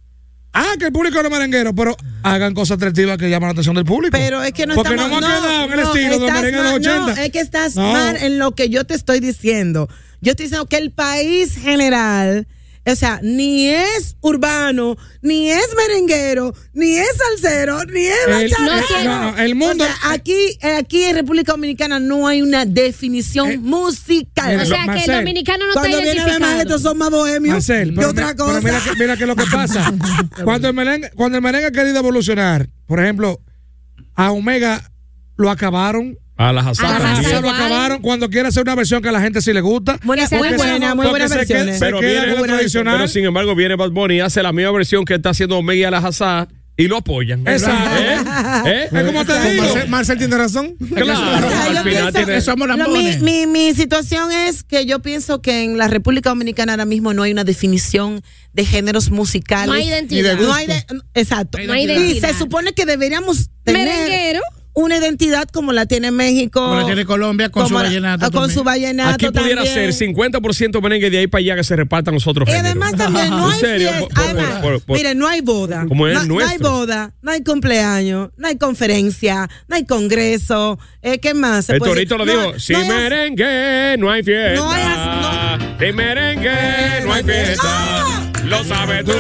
Ah, 0.56 0.74
que 0.78 0.86
el 0.86 0.92
público 0.92 1.18
no 1.20 1.28
es 1.30 1.32
merenguero, 1.32 1.74
pero 1.74 1.98
hagan 2.22 2.54
cosas 2.54 2.78
atractivas 2.78 3.18
que 3.18 3.28
llaman 3.28 3.48
la 3.48 3.52
atención 3.54 3.76
del 3.76 3.86
público. 3.86 4.16
Pero 4.16 4.44
es 4.44 4.54
que 4.54 4.68
no 4.68 4.76
Porque 4.76 4.94
estamos... 4.94 5.20
no 5.20 5.28
hemos 5.28 5.40
quedado 5.42 5.64
en 5.66 5.74
el 5.74 5.80
estilo 5.80 6.20
de 6.20 6.32
merengue 6.32 6.58
de 6.58 6.64
los 6.64 6.72
mal, 6.74 6.76
80. 6.82 7.00
No, 7.16 7.22
es 7.24 7.32
que 7.32 7.40
estás 7.40 7.76
No. 7.76 7.92
mal 7.92 8.18
en 8.18 8.38
lo 8.38 8.52
que 8.54 8.70
yo 8.70 8.84
te 8.86 8.94
estoy 8.94 9.20
diciendo. 9.20 9.90
Yo 10.22 10.32
estoy 10.32 10.46
diciendo 10.46 10.68
que 10.68 10.78
el 10.78 10.92
país 10.92 11.56
general, 11.58 12.48
o 12.86 12.96
sea, 12.96 13.20
ni 13.24 13.68
es 13.70 14.18
urbano, 14.22 14.98
ni 15.22 15.50
es 15.50 15.68
merenguero, 15.78 16.54
ni 16.74 16.98
es 16.98 17.08
salsero, 17.18 17.84
ni 17.86 18.02
es 18.06 18.16
El- 18.28 18.34
bachatero. 18.52 19.04
no 19.04 19.22
no, 19.26 19.32
no, 19.32 19.38
el 19.38 19.56
mundo- 19.56 19.84
O 19.86 19.88
sea, 19.88 20.12
aquí, 20.12 20.58
aquí 20.78 21.04
en 21.04 21.16
República 21.16 21.54
Dominicana 21.54 22.00
no 22.00 22.28
hay 22.28 22.42
una 22.42 22.66
definición 22.66 23.52
Eh, 23.52 23.58
musical. 23.58 24.60
O 24.60 24.66
sea, 24.66 24.86
que 24.94 25.04
el 25.06 25.20
dominicano 25.20 25.66
no 25.68 25.74
Cuando 25.74 25.98
está 25.98 26.12
viene 26.14 26.22
a 26.46 26.50
ver 26.56 26.58
estos 26.62 26.82
son 26.82 26.98
más 26.98 27.10
bohemios 27.10 27.54
Marcel, 27.54 27.94
pero, 27.96 28.10
otra 28.10 28.36
cosa. 28.36 28.60
pero 28.62 28.64
mira, 28.64 28.82
que, 28.84 29.00
mira 29.00 29.18
que 29.18 29.26
lo 29.26 29.36
que 29.36 29.46
pasa. 29.52 29.94
cuando, 30.44 30.68
el 30.68 30.74
merengue, 30.74 31.10
cuando 31.16 31.38
el 31.38 31.44
merengue 31.44 31.68
ha 31.68 31.72
querido 31.72 32.00
evolucionar, 32.00 32.68
por 32.86 33.00
ejemplo, 33.00 33.40
a 34.16 34.32
Omega 34.32 34.92
lo 35.38 35.50
acabaron. 35.50 36.18
A 36.36 36.52
las 36.52 36.66
A 36.66 36.70
A 36.70 36.74
las 36.74 36.80
asadas. 36.80 37.20
Jazz 37.22 37.32
Jazz 37.32 37.42
lo 37.42 37.50
acabaron 37.50 38.02
cuando 38.02 38.30
quiere 38.30 38.48
hacer 38.50 38.64
una 38.64 38.76
versión 38.76 39.02
que 39.02 39.10
a 39.10 39.12
la 39.12 39.22
gente 39.22 39.42
sí 39.42 39.54
le 39.54 39.62
gusta. 39.62 40.00
Buena, 40.04 40.28
muy 40.32 40.50
buena, 40.56 40.96
muy 40.96 41.06
se 41.06 41.12
queda- 41.14 41.28
versiones. 41.36 41.80
se 41.80 41.86
Pero 41.86 42.00
queda 42.00 42.10
viene 42.10 42.24
en 42.26 42.32
lo 42.32 42.38
buena 42.40 42.54
tradicional. 42.56 42.96
Pero 42.98 43.08
sin 43.08 43.26
embargo 43.26 43.56
viene 43.56 43.76
Bad 43.76 43.92
Bunny 43.92 44.16
y 44.16 44.20
hace 44.20 44.42
la 44.42 44.52
misma 44.52 44.72
versión 44.72 45.06
que 45.06 45.14
está 45.16 45.30
haciendo 45.30 45.58
Omega 45.58 45.80
y 45.80 45.84
a 45.84 45.92
las 45.92 46.04
asadas 46.04 46.48
y 46.76 46.88
lo 46.88 46.98
apoyan. 46.98 47.48
Exacto. 47.48 47.92
¿Eh? 48.00 48.18
¿Eh? 48.66 48.90
Es 48.92 49.04
como 49.04 49.24
te 49.26 49.52
digo. 49.52 49.64
Marcel- 49.64 49.90
Marcel 49.90 50.18
tiene 50.18 50.38
razón. 50.38 50.76
Claro, 50.96 51.06
O 51.48 51.50
sea, 51.52 51.66
al 51.66 51.76
yo 51.76 51.84
final 51.84 51.84
pienso- 51.84 52.12
tiene... 52.14 52.42
somos 52.42 52.68
Lo- 52.68 52.88
mi, 52.90 53.18
mi, 53.18 53.46
mi 53.46 53.74
situación 53.76 54.32
es 54.32 54.64
que 54.64 54.88
yo 54.88 55.00
pienso 55.04 55.40
que 55.40 55.64
en 55.64 55.78
la 55.78 55.88
República 55.88 56.30
Dominicana 56.32 56.74
ahora 56.74 56.86
mismo 56.86 57.14
no 57.14 57.22
hay 57.22 57.32
una 57.32 57.44
definición 57.44 58.24
de 58.54 58.66
géneros 58.66 59.12
musicales. 59.12 59.68
No 59.68 59.74
hay 59.74 59.88
identidad. 59.88 60.36
No 60.36 60.52
hay 60.52 60.66
de- 60.66 60.84
exacto. 61.14 61.60
No 61.64 61.74
hay 61.74 61.82
y 61.82 61.86
identidad. 61.86 62.30
se 62.32 62.38
supone 62.40 62.74
que 62.74 62.88
deberíamos 62.88 63.52
tener 63.64 63.88
Merenguero. 63.88 64.42
Una 64.76 64.98
identidad 64.98 65.48
como 65.50 65.72
la 65.72 65.86
tiene 65.86 66.10
México. 66.12 66.60
Como 66.62 66.80
la 66.80 66.86
tiene 66.86 67.06
Colombia 67.06 67.50
con 67.50 67.68
su 67.68 67.74
la- 67.76 67.84
vallenato. 67.84 68.26
Con 68.26 68.32
también. 68.32 68.52
su 68.58 68.64
vallenato 68.64 69.10
Aquí 69.14 69.28
pudiera 69.28 69.64
también. 69.64 69.94
ser 69.94 70.10
50% 70.10 70.82
merengue 70.82 71.10
de 71.10 71.20
ahí 71.20 71.28
para 71.28 71.40
allá 71.42 71.56
que 71.58 71.64
se 71.64 71.76
repartan 71.76 72.14
los 72.16 72.26
otros 72.28 72.48
Y 72.48 72.52
géneros. 72.52 72.72
además 72.72 72.96
también 72.96 73.30
no 73.32 73.50
hay 73.50 73.60
serio, 73.60 73.90
fiesta. 73.92 74.22
Además, 74.22 74.62
por- 74.62 74.82
por- 74.82 74.98
mire, 74.98 75.14
no 75.16 75.28
hay 75.28 75.42
boda. 75.42 75.86
Como 75.88 76.08
es 76.08 76.14
no, 76.16 76.26
no 76.26 76.40
hay 76.40 76.46
nuestro. 76.58 76.72
boda, 76.72 77.14
no 77.22 77.32
hay 77.32 77.44
cumpleaños, 77.44 78.30
no 78.38 78.48
hay 78.48 78.58
conferencia, 78.58 79.50
no 79.68 79.76
hay 79.76 79.86
congreso. 79.86 80.80
Eh, 81.02 81.20
¿Qué 81.20 81.34
más? 81.34 81.70
El 81.70 81.80
torito 81.80 82.18
lo 82.18 82.26
No- 82.26 82.32
dijo, 82.32 82.60
sin 82.60 82.80
no 82.80 82.88
merengue 82.88 83.96
no 84.00 84.10
hay 84.10 84.24
fiesta. 84.24 84.56
No 84.56 84.72
hay 84.72 84.84
Sin 85.80 85.96
merengue 85.96 86.52
no 87.06 87.14
hay 87.14 87.24
fiesta. 87.24 88.23
Lo 88.46 88.64
sabes 88.64 89.04
tú 89.06 89.12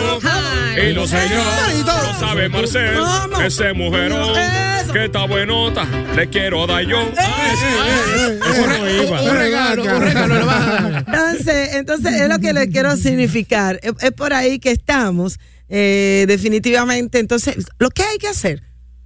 y 0.77 0.93
lo 0.93 1.07
sé 1.07 1.17
yo. 1.29 1.43
Lo 1.85 2.13
sabe 2.19 2.49
Marcel, 2.49 2.97
ese 3.45 3.73
mujerón 3.73 4.35
Eso. 4.37 4.93
que 4.93 5.05
está 5.05 5.25
buenota. 5.25 5.85
Le 6.15 6.29
quiero 6.29 6.67
dar 6.67 6.83
yo. 6.83 6.99
Un 7.01 7.15
regalo, 9.37 9.83
un 9.83 10.01
regalo. 10.01 10.97
Entonces, 10.99 11.75
entonces 11.75 12.21
es 12.21 12.29
lo 12.29 12.39
que 12.39 12.53
le 12.53 12.69
quiero 12.69 12.95
significar. 12.97 13.79
Es, 13.83 13.93
es 14.01 14.11
por 14.11 14.33
ahí 14.33 14.59
que 14.59 14.71
estamos, 14.71 15.39
eh, 15.69 16.25
definitivamente. 16.27 17.19
Entonces, 17.19 17.55
lo 17.79 17.89
que 17.89 18.03
hay 18.03 18.17
que 18.17 18.27
hacer, 18.27 18.63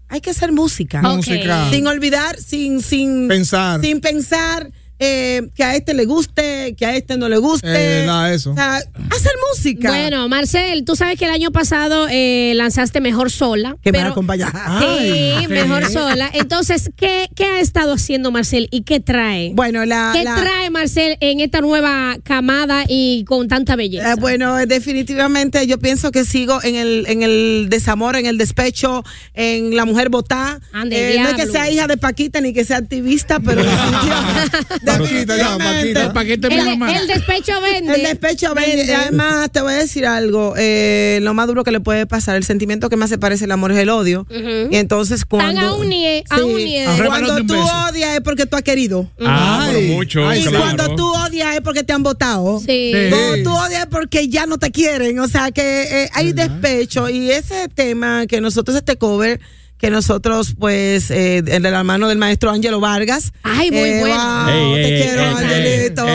hay 0.10 0.22
que 0.22 0.32
hacer 0.32 0.52
música. 0.52 1.02
Música. 1.02 1.70
Sin 1.72 1.88
olvidar, 1.88 2.38
sin, 2.38 2.82
sin 2.82 3.28
Pensar. 3.28 3.82
Sin 3.82 4.02
pensar 4.02 4.72
eh, 5.00 5.50
que 5.56 5.64
a 5.64 5.76
este 5.76 5.94
le 5.94 6.06
guste, 6.06 6.76
que 6.78 6.86
a 6.86 6.96
este 6.96 7.18
no 7.18 7.30
le 7.30 7.38
guste. 7.38 7.68
Eh, 7.68 8.06
nada 8.06 8.30
de 8.30 8.36
eso. 8.36 8.52
O 8.52 8.56
sea, 8.56 8.78
hacer 8.78 9.32
música. 9.52 9.90
Bueno, 9.90 10.28
Marcel, 10.28 10.84
tú 10.86 10.96
sabes 10.96 11.18
que 11.20 11.26
el 11.26 11.32
año 11.32 11.52
pasado 11.52 12.08
eh, 12.10 12.54
lanzaste 12.56 13.00
Mejor 13.02 13.32
Sola. 13.32 13.76
que 13.84 13.92
me 13.92 14.00
pero- 14.00 14.12
acompaña. 14.12 14.52
Sí, 14.82 15.48
Mejor 15.50 15.90
Sola. 15.92 16.30
Entonces, 16.34 16.90
¿qué, 16.96 17.30
¿qué 17.36 17.46
ha 17.46 17.60
estado 17.60 17.94
haciendo 17.94 18.32
Marcel 18.32 18.68
y 18.72 18.82
qué 18.82 19.00
trae? 19.00 19.52
Bueno, 19.54 19.86
la, 19.86 20.12
¿Qué 20.14 20.24
la- 20.24 20.36
trae 20.36 20.70
Marcel 20.70 21.18
en 21.20 21.40
esta 21.42 21.62
nueva 21.62 22.18
camada 22.24 22.84
y 22.88 23.24
con 23.26 23.48
tanta 23.48 23.76
belleza? 23.76 24.14
Eh, 24.14 24.16
bueno, 24.20 24.56
definitivamente 24.66 25.66
yo 25.68 25.78
pienso 25.80 26.12
que 26.12 26.26
sigo 26.26 26.60
en 26.64 26.76
el, 26.76 27.06
en 27.08 27.22
el 27.24 27.68
desamor, 27.70 28.16
en 28.16 28.26
el 28.26 28.38
despecho, 28.38 29.04
en 29.34 29.76
la 29.76 29.86
mujer 29.86 30.10
botada. 30.10 30.60
Ande, 30.74 31.16
Eh, 31.16 31.20
no 31.20 31.30
es 31.30 31.36
que 31.36 31.46
sea 31.48 31.70
hija 31.70 31.88
de 31.88 31.98
Paquita 31.98 32.42
ni 32.42 32.54
que 32.54 32.66
sea 32.66 32.78
activista, 32.78 33.40
pero 33.40 33.62
definitivamente. 33.64 34.58
Paquita, 34.98 35.38
ya, 35.38 35.58
Paquita. 35.58 36.04
El 36.06 36.12
paquete 36.14 36.48
mi 36.50 36.56
el, 36.56 36.66
mamá. 36.66 36.98
el 37.00 37.08
despecho 37.08 37.54
vende. 37.62 37.96
El 37.96 38.04
despecho 38.04 38.54
vende. 38.54 38.94
Además, 38.96 39.52
te 39.52 39.62
voy 39.62 39.74
a 39.74 39.78
decir 39.78 40.06
algo. 40.06 40.54
eh, 40.58 41.20
lo 41.22 41.34
más 41.34 41.48
duro 41.48 41.64
que 41.64 41.72
le 41.72 41.80
puede 41.80 42.06
pasar, 42.06 42.36
el 42.36 42.44
sentimiento 42.44 42.90
que 42.90 42.96
más 42.96 43.10
se 43.10 43.18
parece 43.18 43.46
el 43.46 43.52
amor 43.52 43.72
es 43.72 43.78
el 43.80 43.90
odio. 43.90 44.28
Ujú. 44.30 44.70
Y 44.72 44.76
entonces 44.78 45.26
cuando. 45.26 45.62
a 45.62 45.76
un 45.76 45.90
nie- 45.90 46.24
a 46.30 46.44
un 46.44 46.56
nie- 46.58 46.86
Arrémalo 46.88 47.28
Cuando 47.28 47.54
tú 47.54 47.60
odias 47.90 48.16
es 48.16 48.22
porque 48.22 48.46
tú 48.46 48.56
has 48.56 48.64
querido. 48.64 49.10
Ah, 49.20 49.66
pero 49.68 49.80
Ay, 49.80 49.88
mucho. 49.92 50.28
ay, 50.28 50.40
Y 50.40 50.44
claro. 50.44 50.60
cuando 50.60 50.96
tú 50.96 51.06
odias 51.14 51.56
es 51.56 51.62
porque 51.62 51.84
te 51.84 51.94
han 51.94 52.04
votado. 52.04 52.60
Sí. 52.60 52.92
Sí. 52.94 53.10
Cuando 53.10 53.44
tú 53.44 53.56
odias 53.58 53.82
es 53.82 53.88
porque 53.88 54.28
ya 54.30 54.46
no 54.46 54.58
te 54.58 54.72
quieren. 54.72 55.20
O 55.20 55.28
sea 55.28 55.52
que 55.52 56.04
eh, 56.04 56.10
hay 56.14 56.34
despecho. 56.34 57.10
Y 57.10 57.32
ese 57.32 57.68
tema 57.70 58.26
que 58.28 58.42
nosotros, 58.42 58.78
este 58.78 58.98
cover, 58.98 59.40
que 59.78 59.90
nosotros, 59.92 60.56
pues, 60.58 61.12
eh, 61.12 61.42
de 61.44 61.60
la 61.60 61.84
mano 61.84 62.08
del 62.08 62.18
maestro 62.18 62.50
Ángelo 62.50 62.80
Vargas. 62.80 63.32
Ay, 63.44 63.70
muy 63.72 63.80
eh, 63.80 64.00
bueno. 64.00 64.16
wow, 64.16 64.50
Ey, 64.50 64.74
te 64.74 64.96
ey, 64.96 65.02
quiero, 65.04 65.22
ey, 65.22 65.28
Angelito. 65.36 66.06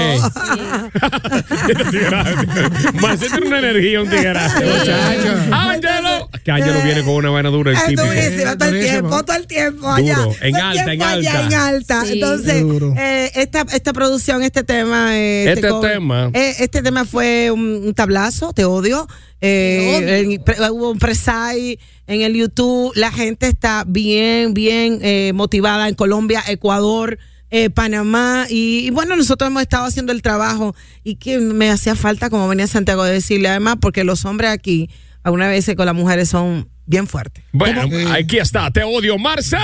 Marcel 3.01 3.31
tiene 3.31 3.47
una 3.47 3.59
energía, 3.59 4.01
un. 4.03 4.09
Muchacho. 4.09 5.35
Ángelo. 5.53 6.29
Que 6.45 6.51
Ángelo 6.51 6.81
viene 6.83 7.03
con 7.03 7.15
una 7.15 7.31
vaina 7.31 7.51
dura, 7.51 7.71
el 7.73 7.77
Es 7.77 7.85
durísima 7.97 8.57
todo 8.57 8.69
el 8.69 8.75
Durísimo. 8.75 8.99
tiempo, 9.01 9.25
todo 9.25 9.37
el 9.37 9.47
tiempo 9.47 9.91
allá. 9.91 10.15
Duro, 10.17 10.35
en 10.41 10.57
alta, 10.57 10.93
en 10.93 11.03
alta. 11.03 11.43
en 11.47 11.55
alta. 11.55 12.05
Sí. 12.05 12.13
Entonces, 12.15 12.65
eh, 12.99 13.31
esta, 13.35 13.65
esta 13.73 13.93
producción, 13.93 14.43
este 14.43 14.65
tema. 14.65 15.17
eh, 15.17 15.53
Este 15.53 15.69
cover, 15.69 15.93
tema. 15.93 16.31
eh, 16.33 16.57
este 16.59 16.83
tema 16.83 17.05
fue 17.05 17.51
un, 17.51 17.61
un 17.85 17.95
tablazo, 17.95 18.53
te 18.53 18.65
odio. 18.65 19.07
Eh, 19.43 20.21
en- 20.21 20.73
hubo 20.73 20.91
un 20.93 20.99
presay 20.99 21.79
en 22.07 22.23
el 22.23 22.35
YouTube. 22.35 22.93
La 22.95 23.11
gente 23.13 23.49
está 23.49 23.85
bien, 23.87 24.55
bien 24.55 25.01
eh, 25.03 25.33
motivada 25.35 25.89
en 25.89 25.95
Colombia, 25.95 26.43
Ecuador. 26.49 27.19
eh, 27.55 27.69
Panamá 27.69 28.47
y, 28.49 28.87
y 28.87 28.91
bueno 28.91 29.15
nosotros 29.15 29.49
hemos 29.51 29.61
estado 29.61 29.85
haciendo 29.85 30.11
el 30.13 30.23
trabajo 30.23 30.75
y 31.05 31.17
que 31.17 31.37
me 31.39 31.69
hacía 31.69 31.95
falta 31.95 32.31
como 32.31 32.49
venía 32.49 32.67
Santiago 32.67 33.05
de 33.05 33.13
decirle 33.13 33.49
además 33.51 33.77
porque 33.79 34.05
los 34.05 34.25
hombres 34.25 34.51
aquí 34.51 34.89
algunas 35.23 35.51
veces 35.51 35.77
con 35.77 35.85
las 35.85 35.95
mujeres 35.95 36.31
son 36.31 36.71
bien 36.87 37.07
fuertes 37.07 37.45
Bueno, 37.53 37.83
aquí 38.11 38.39
está. 38.39 38.71
Te 38.71 38.83
odio, 38.85 39.19
Marcel. 39.19 39.59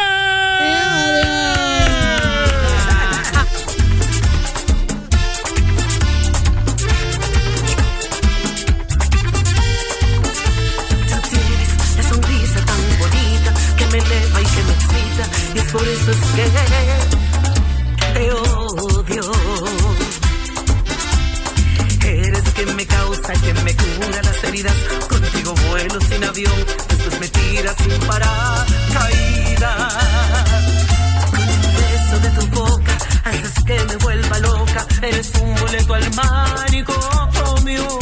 Eres 35.02 35.32
un 35.42 35.54
boleto 35.60 35.94
al 35.94 36.04
manicomio. 36.14 37.98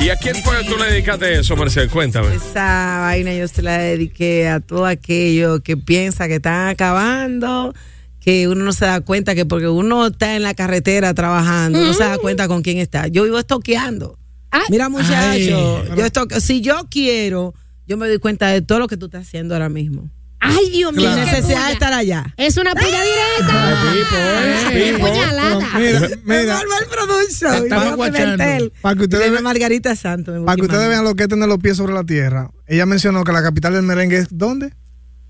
¿Y 0.00 0.10
a 0.10 0.16
quién 0.16 0.36
fue 0.36 0.58
que 0.62 0.68
tú 0.70 0.76
le 0.76 0.84
dedicaste 0.92 1.38
eso, 1.40 1.56
Marcel? 1.56 1.88
Cuéntame. 1.88 2.34
Esa 2.34 2.98
vaina 3.00 3.32
yo 3.32 3.48
se 3.48 3.62
la 3.62 3.78
dediqué 3.78 4.48
a 4.48 4.60
todo 4.60 4.84
aquello 4.84 5.60
que 5.60 5.76
piensa 5.78 6.28
que 6.28 6.34
están 6.36 6.68
acabando, 6.68 7.72
que 8.20 8.46
uno 8.48 8.64
no 8.64 8.72
se 8.72 8.84
da 8.84 9.00
cuenta 9.00 9.34
que 9.34 9.46
porque 9.46 9.68
uno 9.68 10.08
está 10.08 10.36
en 10.36 10.42
la 10.42 10.52
carretera 10.54 11.14
trabajando, 11.14 11.80
no 11.80 11.94
se 11.94 12.04
da 12.04 12.18
cuenta 12.18 12.48
con 12.48 12.60
quién 12.62 12.78
está. 12.78 13.06
Yo 13.08 13.24
vivo 13.24 13.38
estoqueando. 13.38 14.18
Ah. 14.50 14.62
Mira, 14.68 14.88
muchacho, 14.90 15.16
Ay. 15.16 15.48
yo 15.96 16.04
estoque- 16.04 16.40
si 16.40 16.60
yo 16.60 16.86
quiero, 16.90 17.54
yo 17.86 17.96
me 17.96 18.06
doy 18.06 18.18
cuenta 18.18 18.48
de 18.48 18.60
todo 18.62 18.78
lo 18.80 18.88
que 18.88 18.96
tú 18.98 19.06
estás 19.06 19.26
haciendo 19.26 19.54
ahora 19.54 19.68
mismo. 19.70 20.10
Ay, 20.40 20.70
Dios 20.70 20.92
mío. 20.92 21.10
Qué 21.14 21.20
necesidad 21.22 21.54
puya. 21.56 21.66
de 21.66 21.72
estar 21.72 21.92
allá. 21.94 22.34
Es 22.36 22.56
una 22.58 22.74
puya 22.74 23.00
directa. 23.02 23.92
Pipo, 23.92 24.16
eh, 24.16 24.64
Qué 24.70 24.92
Pipo. 24.94 25.06
puñalada. 25.08 25.68
Mira, 25.78 26.60
el 26.60 26.86
production. 26.90 27.54
Estamos 27.54 27.66
y 27.66 27.68
vamos 27.70 27.92
a 27.92 27.94
guachando. 27.96 28.36
Pimentel. 28.36 28.72
Para 28.82 28.96
que 28.96 29.02
ustedes 29.04 29.30
vean- 29.30 29.42
Margarita 29.42 29.96
Santos. 29.96 30.44
para 30.44 30.56
que 30.56 30.62
ustedes 30.62 30.88
vean 30.88 31.04
lo 31.04 31.14
que 31.14 31.22
es 31.24 31.28
tener 31.28 31.48
los 31.48 31.58
pies 31.58 31.76
sobre 31.78 31.94
la 31.94 32.04
tierra. 32.04 32.50
Ella 32.66 32.84
mencionó 32.86 33.24
que 33.24 33.32
la 33.32 33.42
capital 33.42 33.72
del 33.72 33.82
merengue 33.82 34.18
es 34.18 34.28
¿dónde? 34.30 34.74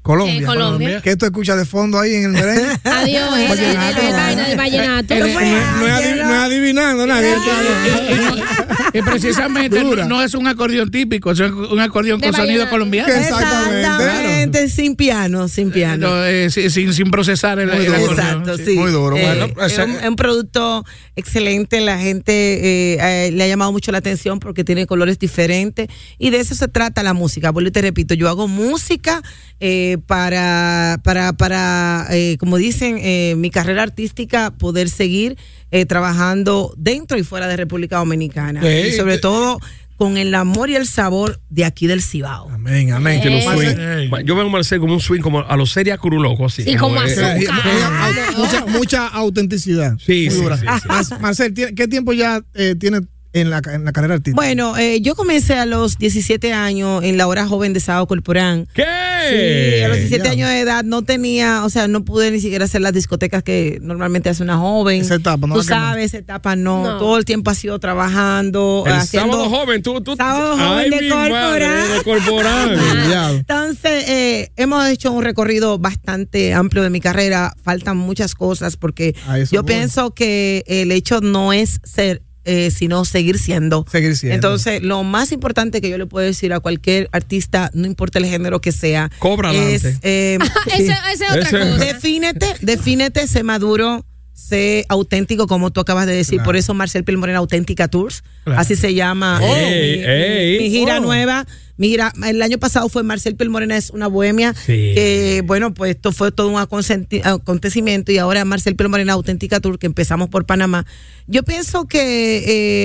Colombia. 0.05 0.39
Eh, 0.39 0.45
Colombia. 0.45 1.01
¿Qué 1.03 1.17
tú 1.17 1.25
escuchas 1.25 1.57
de 1.57 1.65
fondo 1.65 1.99
ahí 1.99 2.13
en 2.15 2.25
el 2.25 2.31
merengue? 2.33 2.67
Adiós, 2.85 3.39
el, 3.39 3.59
el, 3.59 4.39
el, 4.51 4.57
vallenato. 4.59 5.15
El- 5.15 5.21
no, 5.21 5.27
es 5.27 5.37
adi- 5.37 6.17
no 6.23 6.35
es 6.35 6.41
adivinando 6.43 7.07
nadie. 7.07 7.35
Y 8.93 9.03
precisamente 9.03 9.83
no, 9.83 9.97
no 10.05 10.23
es 10.23 10.35
un 10.35 10.47
acordeón 10.47 10.89
típico, 10.91 11.33
es 11.33 11.41
un 11.41 11.81
acordeón 11.81 12.21
De 12.21 12.29
con 12.29 12.37
sonido 12.37 12.69
colombiano. 12.69 13.13
Exactamente. 13.13 14.69
Sin 14.69 14.95
piano, 14.95 15.49
sin 15.49 15.71
piano. 15.73 16.09
No, 16.11 16.25
eh, 16.25 16.49
sin, 16.51 17.11
procesar 17.11 17.59
el, 17.59 17.71
el 17.71 17.93
acordeón. 17.95 18.11
Exacto, 18.11 18.57
sí. 18.59 18.77
Muy 18.77 18.93
duro. 18.93 19.17
Eh, 19.17 19.25
Bueno, 19.25 19.67
es 19.67 19.79
un, 19.79 19.97
un 20.09 20.17
producto 20.17 20.85
excelente. 21.17 21.81
La 21.81 21.99
gente 21.99 22.33
eh, 22.33 22.99
eh, 23.01 23.31
le 23.33 23.45
ha 23.45 23.49
llamado 23.49 23.73
mucho 23.73 23.91
la 23.91 23.99
atención 23.99 24.39
porque 24.39 24.63
tiene 24.65 24.87
colores 24.87 25.19
diferentes. 25.19 25.89
Y 26.19 26.31
de 26.31 26.39
eso 26.41 26.55
se 26.55 26.69
trata 26.69 27.03
la 27.03 27.15
música. 27.15 27.51
Vuelvo 27.51 27.69
y 27.69 27.73
te 27.73 27.83
repito, 27.83 28.15
yo 28.15 28.29
hago 28.29 28.47
música 28.47 29.23
eh, 29.61 29.94
para, 29.99 31.01
para, 31.05 31.33
para 31.35 32.07
eh, 32.11 32.37
como 32.39 32.57
dicen, 32.57 32.99
eh, 33.01 33.35
mi 33.37 33.51
carrera 33.51 33.83
artística, 33.83 34.51
poder 34.53 34.89
seguir 34.89 35.37
eh, 35.71 35.87
trabajando 35.87 36.75
dentro 36.77 37.19
y 37.19 37.23
fuera 37.23 37.49
de 37.49 37.57
República 37.57 37.97
Dominicana. 37.99 38.61
Y 38.69 38.93
sobre 38.93 39.15
te- 39.17 39.21
todo 39.23 39.59
con 39.97 40.17
el 40.17 40.35
amor 40.35 40.71
y 40.71 40.75
el 40.75 40.87
sabor 40.89 41.41
de 41.51 41.65
aquí 41.65 41.87
del 41.87 42.03
Cibao. 42.03 42.51
Amén, 42.51 42.93
amén. 42.93 43.21
Que 43.23 43.31
los 43.31 43.45
Eh. 43.45 44.09
swing. 44.09 44.25
Yo 44.27 44.35
veo 44.35 44.47
a 44.47 44.51
Marcel 44.51 44.81
como 44.81 44.93
un 44.95 45.01
swing, 45.01 45.21
como 45.21 45.41
a 45.41 45.57
los 45.57 45.71
seria 45.71 45.97
curuloco, 45.99 46.47
así. 46.47 46.65
Sí, 46.65 46.75
como 46.77 47.01
eh, 47.01 47.05
azúcar. 47.13 47.37
Ella- 47.39 48.31
mucha, 48.37 48.67
mucha 48.67 49.07
autenticidad. 49.07 49.97
Sí, 50.05 50.29
Muy 50.31 50.31
sí, 50.31 50.55
sí, 50.61 50.67
sí. 50.83 50.89
Mar- 50.89 51.21
Marcel, 51.21 51.55
¿tie- 51.55 51.75
¿qué 51.77 51.87
tiempo 51.87 52.13
ya 52.13 52.43
eh, 52.55 52.75
tiene 52.79 53.03
en 53.35 53.51
la, 53.51 53.61
en 53.73 53.85
la 53.85 53.93
carrera 53.93 54.15
artística? 54.15 54.37
Bueno, 54.37 54.77
eh, 54.79 55.01
yo 55.03 55.15
comencé 55.15 55.55
a 55.55 55.67
los 55.67 55.99
17 55.99 56.53
años 56.53 57.03
en 57.05 57.19
la 57.19 57.27
hora 57.27 57.47
joven 57.47 57.73
de 57.75 57.81
Sao 57.81 58.07
Corporán. 58.07 58.67
¿Qué? 58.75 58.85
Sí, 58.85 59.83
a 59.83 59.89
los 59.89 59.97
17 59.99 60.25
Ya. 60.25 60.31
años 60.33 60.49
de 60.49 60.61
edad 60.61 60.85
no 60.85 61.03
tenía, 61.03 61.65
o 61.65 61.71
sea, 61.71 61.89
no 61.89 62.05
pude 62.05 62.31
ni 62.31 62.41
siquiera 62.41 62.65
hacer 62.65 62.81
las 62.81 62.93
discotecas 62.93 63.43
que 63.43 63.79
normalmente 63.83 64.29
hace 64.31 64.43
una 64.43 64.57
joven. 64.57 65.01
Esa 65.03 65.17
etapa, 65.17 65.47
no 65.47 65.55
Tú 65.55 65.63
sabes, 65.63 66.07
esa 66.07 66.19
etapa 66.19 66.57
no. 66.57 66.83
No. 66.85 66.99
Todo 66.99 67.19
el 67.19 67.25
tiempo 67.25 67.51
ha 67.51 67.55
sido 67.55 67.79
trabajando. 67.79 68.85
El 68.87 68.93
haciendo, 68.93 69.33
sábado 69.33 69.51
joven, 69.51 69.83
tú, 69.83 70.01
tú. 70.01 70.17
Sábado 70.17 70.55
Ay, 70.59 70.89
joven 70.89 70.91
de 70.91 71.09
Corporán. 71.09 71.89
de 71.93 72.03
Corporán. 72.05 73.35
Entonces, 73.39 74.09
eh, 74.09 74.53
hemos 74.57 74.87
hecho 74.89 75.13
un 75.13 75.23
recorrido 75.25 75.79
bastante 75.79 76.55
amplio 76.55 76.83
de 76.83 76.91
mi 76.91 77.01
carrera. 77.01 77.53
Faltan 77.63 77.97
muchas 77.97 78.35
cosas 78.35 78.77
porque 78.77 79.15
Ah, 79.27 79.39
yo 79.39 79.65
pienso 79.65 80.13
que 80.13 80.65
el 80.67 80.93
hecho 80.93 81.21
no 81.21 81.53
es 81.53 81.81
ser, 81.85 82.23
eh, 82.45 82.71
sino 82.71 83.05
seguir 83.05 83.39
siendo. 83.39 83.87
Seguir 83.91 84.17
siendo. 84.17 84.35
Entonces, 84.35 84.83
lo 84.83 85.03
más 85.05 85.33
importante 85.33 85.81
que 85.81 85.89
yo 85.91 85.99
le 85.99 86.07
puedo 86.07 86.27
decir 86.27 86.53
a 86.53 86.61
cualquier 86.61 87.09
artista, 87.13 87.71
no 87.75 87.87
importa 87.87 88.19
el 88.19 88.27
género 88.27 88.61
que 88.61 88.73
sea, 88.73 89.11
Cobra 89.19 89.53
es 89.55 89.85
eh, 90.03 90.39
Ese- 90.67 90.93
esa 90.93 91.13
es 91.13 91.23
otra 91.31 91.41
Ese- 91.43 91.59
cosa. 91.59 91.85
defínete, 91.85 92.47
defínete, 92.61 93.27
sé 93.27 93.43
maduro, 93.43 94.05
sé 94.35 94.85
auténtico, 94.89 95.47
como 95.47 95.71
tú 95.71 95.81
acabas 95.81 96.07
de 96.07 96.13
decir. 96.15 96.37
Claro. 96.39 96.45
Por 96.47 96.57
eso 96.57 96.75
Marcel 96.75 97.05
Piel 97.05 97.17
Morena 97.19 97.39
Auténtica 97.39 97.89
Tours, 97.89 98.23
Claro. 98.45 98.61
así 98.61 98.77
se 98.77 98.93
llama 98.93 99.41
Oh. 99.43 99.47
mi, 99.47 99.53
Ey, 99.63 100.59
mi 100.59 100.71
gira 100.71 100.99
Oh. 100.99 101.01
nueva. 101.01 101.47
Mi 101.77 101.89
gira, 101.89 102.13
el 102.29 102.41
año 102.43 102.59
pasado 102.59 102.89
fue 102.89 103.03
Marcel 103.03 103.35
Piel 103.35 103.51
Morena 103.51 103.77
es 103.77 103.91
una 103.91 104.07
bohemia. 104.07 104.55
Sí. 104.55 104.93
que, 104.95 105.43
bueno, 105.45 105.73
pues 105.75 105.97
esto 105.97 106.13
fue 106.13 106.31
todo 106.31 106.49
un 106.49 106.59
acontecimiento 106.61 108.13
y 108.13 108.19
ahora 108.19 108.45
Marcel 108.45 108.77
Piel 108.77 108.89
Morena 108.89 109.15
Auténtica 109.15 109.61
Tour, 109.61 109.79
que 109.79 109.87
empezamos 109.87 110.29
por 110.29 110.47
Panamá. 110.47 110.87
Yo 111.27 111.43
pienso 111.43 111.87
que 111.87 112.39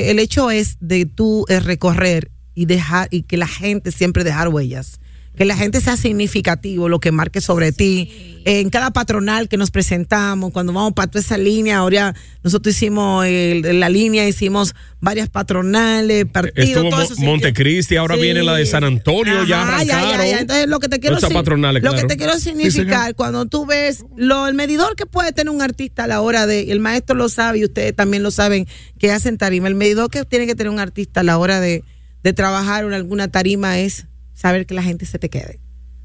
eh, 0.06 0.12
el 0.12 0.20
hecho 0.20 0.50
es 0.52 0.78
de 0.80 1.06
tú 1.06 1.46
eh, 1.50 1.60
recorrer 1.60 2.32
y 2.56 2.66
dejar, 2.66 3.08
y 3.12 3.24
que 3.24 3.38
la 3.38 3.48
gente 3.48 3.92
siempre 3.92 4.24
dejar 4.24 4.48
huellas. 4.50 5.00
Que 5.40 5.46
la 5.46 5.56
gente 5.56 5.80
sea 5.80 5.96
significativo, 5.96 6.90
lo 6.90 7.00
que 7.00 7.14
marque 7.14 7.40
sobre 7.40 7.72
ti. 7.72 8.42
En 8.44 8.70
cada 8.70 8.92
patronal 8.92 9.48
que 9.48 9.56
nos 9.56 9.72
presentamos, 9.72 10.52
cuando 10.52 10.74
vamos 10.74 10.92
para 10.94 11.10
toda 11.10 11.22
esa 11.22 11.38
línea, 11.38 11.78
ahora 11.78 12.14
nosotros 12.44 12.76
hicimos 12.76 13.26
el- 13.26 13.80
la 13.80 13.88
línea, 13.88 14.28
hicimos 14.28 14.76
varias 15.00 15.30
patronales, 15.30 16.26
partidos, 16.26 16.68
Estuvo 16.70 16.90
todo 16.90 17.02
eso. 17.04 17.16
Montecristi, 17.20 17.96
ahora 17.96 18.16
Sí. 18.16 18.22
viene 18.22 18.44
la 18.44 18.54
de 18.56 18.66
San 18.66 18.84
Antonio, 18.84 19.46
ya 19.46 19.62
Ajá, 19.62 19.84
ya, 19.86 19.98
arrancaron. 20.00 20.26
ya, 20.26 20.32
ya. 20.32 20.40
Entonces, 20.42 20.68
lo 20.68 20.80
que 20.82 20.90
te 20.90 21.00
quiero, 21.00 21.18
patronales, 21.22 21.84
lo 21.84 21.92
claro. 21.92 22.06
que 22.08 22.14
te 22.14 22.18
quiero 22.18 22.38
significar, 22.38 23.16
cuando 23.16 23.46
tú 23.46 23.66
ves 23.66 24.04
lo, 24.18 24.46
el 24.46 24.56
medidor 24.56 24.98
que 24.98 25.06
puede 25.06 25.32
tener 25.32 25.54
un 25.54 25.62
artista 25.62 26.04
a 26.04 26.08
la 26.08 26.20
hora 26.20 26.48
de, 26.48 26.70
el 26.72 26.82
maestro 26.82 27.16
lo 27.16 27.30
sabe 27.30 27.60
y 27.60 27.64
ustedes 27.64 27.96
también 27.96 28.24
lo 28.24 28.32
saben, 28.32 28.68
que 28.98 29.14
hacen 29.14 29.38
tarima, 29.38 29.70
el 29.70 29.76
medidor 29.76 30.10
que 30.10 30.26
tiene 30.26 30.48
que 30.48 30.56
tener 30.56 30.70
un 30.70 30.80
artista 30.80 31.22
a 31.22 31.24
la 31.24 31.38
hora 31.38 31.62
de, 31.62 31.86
de 32.24 32.34
trabajar 32.34 32.84
en 32.84 32.92
alguna 32.92 33.30
tarima 33.30 33.80
es 33.80 34.06
saber 34.40 34.66
que 34.66 34.74
la 34.74 34.84
gente 34.84 35.06
se 35.06 35.20
te 35.20 35.30
quede. 35.30 35.60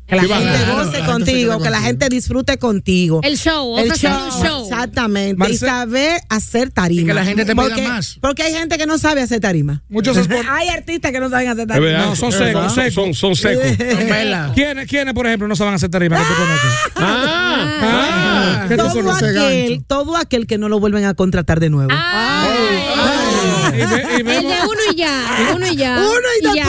Que 0.06 0.16
la 0.16 0.22
Sí, 0.24 0.28
gente 0.28 0.44
claro, 0.64 0.84
goce 0.84 1.00
contigo, 1.06 1.62
que 1.62 1.70
la 1.70 1.80
gente 1.80 2.08
disfrute 2.10 2.58
contigo. 2.58 3.20
El 3.22 3.38
show, 3.38 3.78
El 3.78 3.90
show, 3.92 4.12
un 4.12 4.46
show. 4.46 4.64
Exactamente. 4.68 5.50
y 5.50 5.56
saber 5.56 6.20
hacer 6.28 6.70
tarima. 6.70 7.00
Y 7.00 7.06
que 7.06 7.14
la 7.14 7.24
gente 7.24 7.46
te 7.46 7.52
pida 7.54 7.62
porque, 7.62 7.88
más. 7.88 8.18
Porque 8.20 8.42
hay 8.42 8.52
gente 8.52 8.76
que 8.76 8.84
no 8.84 8.98
sabe 8.98 9.22
hacer 9.22 9.40
tarima. 9.40 9.82
Muchos 9.88 10.18
Hay 10.50 10.68
artistas 10.68 11.10
que 11.10 11.20
no 11.20 11.30
saben 11.30 11.48
hacer 11.48 11.66
tarima. 11.66 11.86
verdad, 11.86 12.04
No, 12.04 12.16
son 12.16 12.32
secos, 12.32 12.74
secos. 12.74 12.92
Son, 12.92 13.14
son 13.14 13.34
secos. 13.34 13.64
¿Quiénes, 14.54 14.86
¿Quiénes, 14.88 15.14
por 15.14 15.26
ejemplo, 15.26 15.48
no 15.48 15.56
saben 15.56 15.72
hacer 15.72 15.88
tarima 15.88 16.18
que 16.18 16.24
tú 16.24 16.34
conoces? 16.34 16.70
Ah, 16.96 17.80
Ah, 17.86 18.66
¿qué 18.68 18.76
tú 18.76 18.82
todo 18.82 18.92
conoces? 18.94 19.36
aquel, 19.36 19.84
todo 19.86 20.16
aquel 20.18 20.46
que 20.46 20.58
no 20.58 20.68
lo 20.68 20.80
vuelven 20.80 21.04
a 21.04 21.14
contratar 21.14 21.60
de 21.60 21.70
nuevo. 21.70 21.90
Ay. 21.92 22.48
Y 23.74 23.76
ve- 23.86 24.06
y 24.12 24.16
El 24.20 24.24
vemos- 24.24 24.42
de 24.52 24.66
uno 24.66 24.80
y 24.92 24.96
ya. 24.96 25.24
el 25.48 25.56
uno 25.56 25.66
y 25.66 25.76
ya. 25.76 25.96
Uno 25.98 26.50
y 26.52 26.56
ya. 26.56 26.63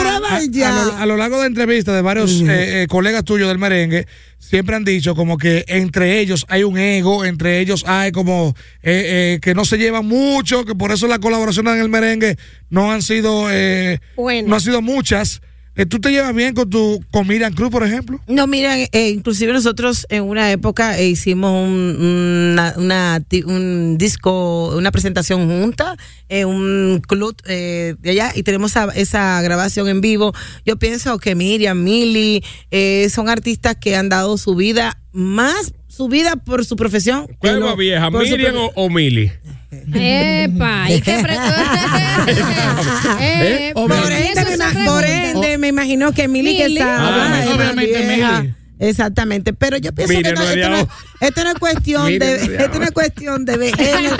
Y 0.52 0.62
a, 0.62 0.70
lo, 0.72 0.96
a 0.96 1.06
lo 1.06 1.16
largo 1.16 1.40
de 1.40 1.46
entrevistas 1.46 1.94
de 1.94 2.02
varios 2.02 2.40
eh, 2.42 2.82
eh, 2.82 2.86
colegas 2.88 3.24
tuyos 3.24 3.48
del 3.48 3.58
merengue, 3.58 4.06
siempre 4.38 4.76
han 4.76 4.84
dicho 4.84 5.14
como 5.14 5.38
que 5.38 5.64
entre 5.68 6.20
ellos 6.20 6.44
hay 6.48 6.62
un 6.64 6.78
ego, 6.78 7.24
entre 7.24 7.60
ellos 7.60 7.84
hay 7.86 8.12
como 8.12 8.54
eh, 8.82 9.34
eh, 9.34 9.38
que 9.40 9.54
no 9.54 9.64
se 9.64 9.78
llevan 9.78 10.06
mucho, 10.06 10.64
que 10.64 10.74
por 10.74 10.92
eso 10.92 11.06
las 11.06 11.18
colaboraciones 11.18 11.74
en 11.74 11.80
el 11.80 11.88
merengue 11.88 12.36
no 12.70 12.92
han 12.92 13.02
sido, 13.02 13.48
eh, 13.50 14.00
Bueno. 14.16 14.48
no 14.48 14.54
han 14.56 14.60
sido 14.60 14.82
muchas. 14.82 15.40
Eh, 15.78 15.84
¿Tú 15.84 16.00
te 16.00 16.10
llevas 16.10 16.34
bien 16.34 16.54
con 16.54 16.70
tu 16.70 17.04
con 17.10 17.28
Miriam 17.28 17.52
Cruz, 17.52 17.70
por 17.70 17.84
ejemplo? 17.84 18.18
No, 18.26 18.46
miren, 18.46 18.88
eh, 18.92 19.10
inclusive 19.10 19.52
nosotros 19.52 20.06
en 20.08 20.22
una 20.24 20.50
época 20.50 20.98
eh, 20.98 21.08
hicimos 21.08 21.52
un, 21.52 22.50
una, 22.52 22.72
una 22.78 23.20
ti- 23.20 23.42
un 23.44 23.98
disco, 23.98 24.74
una 24.74 24.90
presentación 24.90 25.46
junta, 25.46 25.96
en 26.30 26.48
un 26.48 27.02
club 27.06 27.36
eh, 27.46 27.94
de 28.00 28.10
allá 28.10 28.32
y 28.34 28.42
tenemos 28.42 28.70
esa, 28.70 28.86
esa 28.94 29.42
grabación 29.42 29.88
en 29.88 30.00
vivo. 30.00 30.32
Yo 30.64 30.78
pienso 30.78 31.18
que 31.18 31.34
Miriam, 31.34 31.82
Mili, 31.84 32.42
eh, 32.70 33.08
son 33.10 33.28
artistas 33.28 33.76
que 33.78 33.96
han 33.96 34.08
dado 34.08 34.38
su 34.38 34.54
vida, 34.54 34.98
más 35.12 35.74
su 35.88 36.08
vida 36.08 36.36
por 36.36 36.64
su 36.64 36.76
profesión. 36.76 37.26
¿Cuál 37.38 37.60
vieja, 37.76 38.10
Miriam 38.10 38.56
o, 38.56 38.72
o 38.74 38.88
Mili? 38.88 39.30
Epa, 39.94 40.90
¿y 40.90 41.00
qué 41.00 41.16
Eh, 43.20 43.72
Por 43.74 43.92
ende, 43.92 44.34
me, 44.44 44.44
se 44.50 44.54
ima- 44.56 44.70
pregunta. 44.70 44.90
por 44.92 45.04
ende, 45.04 45.58
me 45.58 45.68
imagino 45.68 46.12
que 46.12 46.28
Mili 46.28 46.56
que 46.56 46.76
sabe. 46.78 47.12
Obviamente, 47.12 47.48
es 47.50 47.54
obviamente. 47.56 48.16
Mili. 48.42 48.54
Exactamente, 48.78 49.54
pero 49.54 49.78
yo 49.78 49.90
pienso 49.94 50.12
Miriam 50.12 50.34
que 50.34 50.40
no- 50.40 50.68
no 50.68 50.76
esto, 50.76 50.86
no, 50.86 51.26
esto 51.26 51.44
no 51.44 51.50
es 51.50 51.58
cuestión 51.58 52.04
Miriam 52.04 52.20
de 52.20 52.48
no 52.48 52.64
esto 52.64 52.78
no 52.78 52.84
es 52.84 52.90
cuestión 52.90 53.44
de 53.46 53.56
vejez 53.56 53.88
en 53.88 54.04
el- 54.04 54.16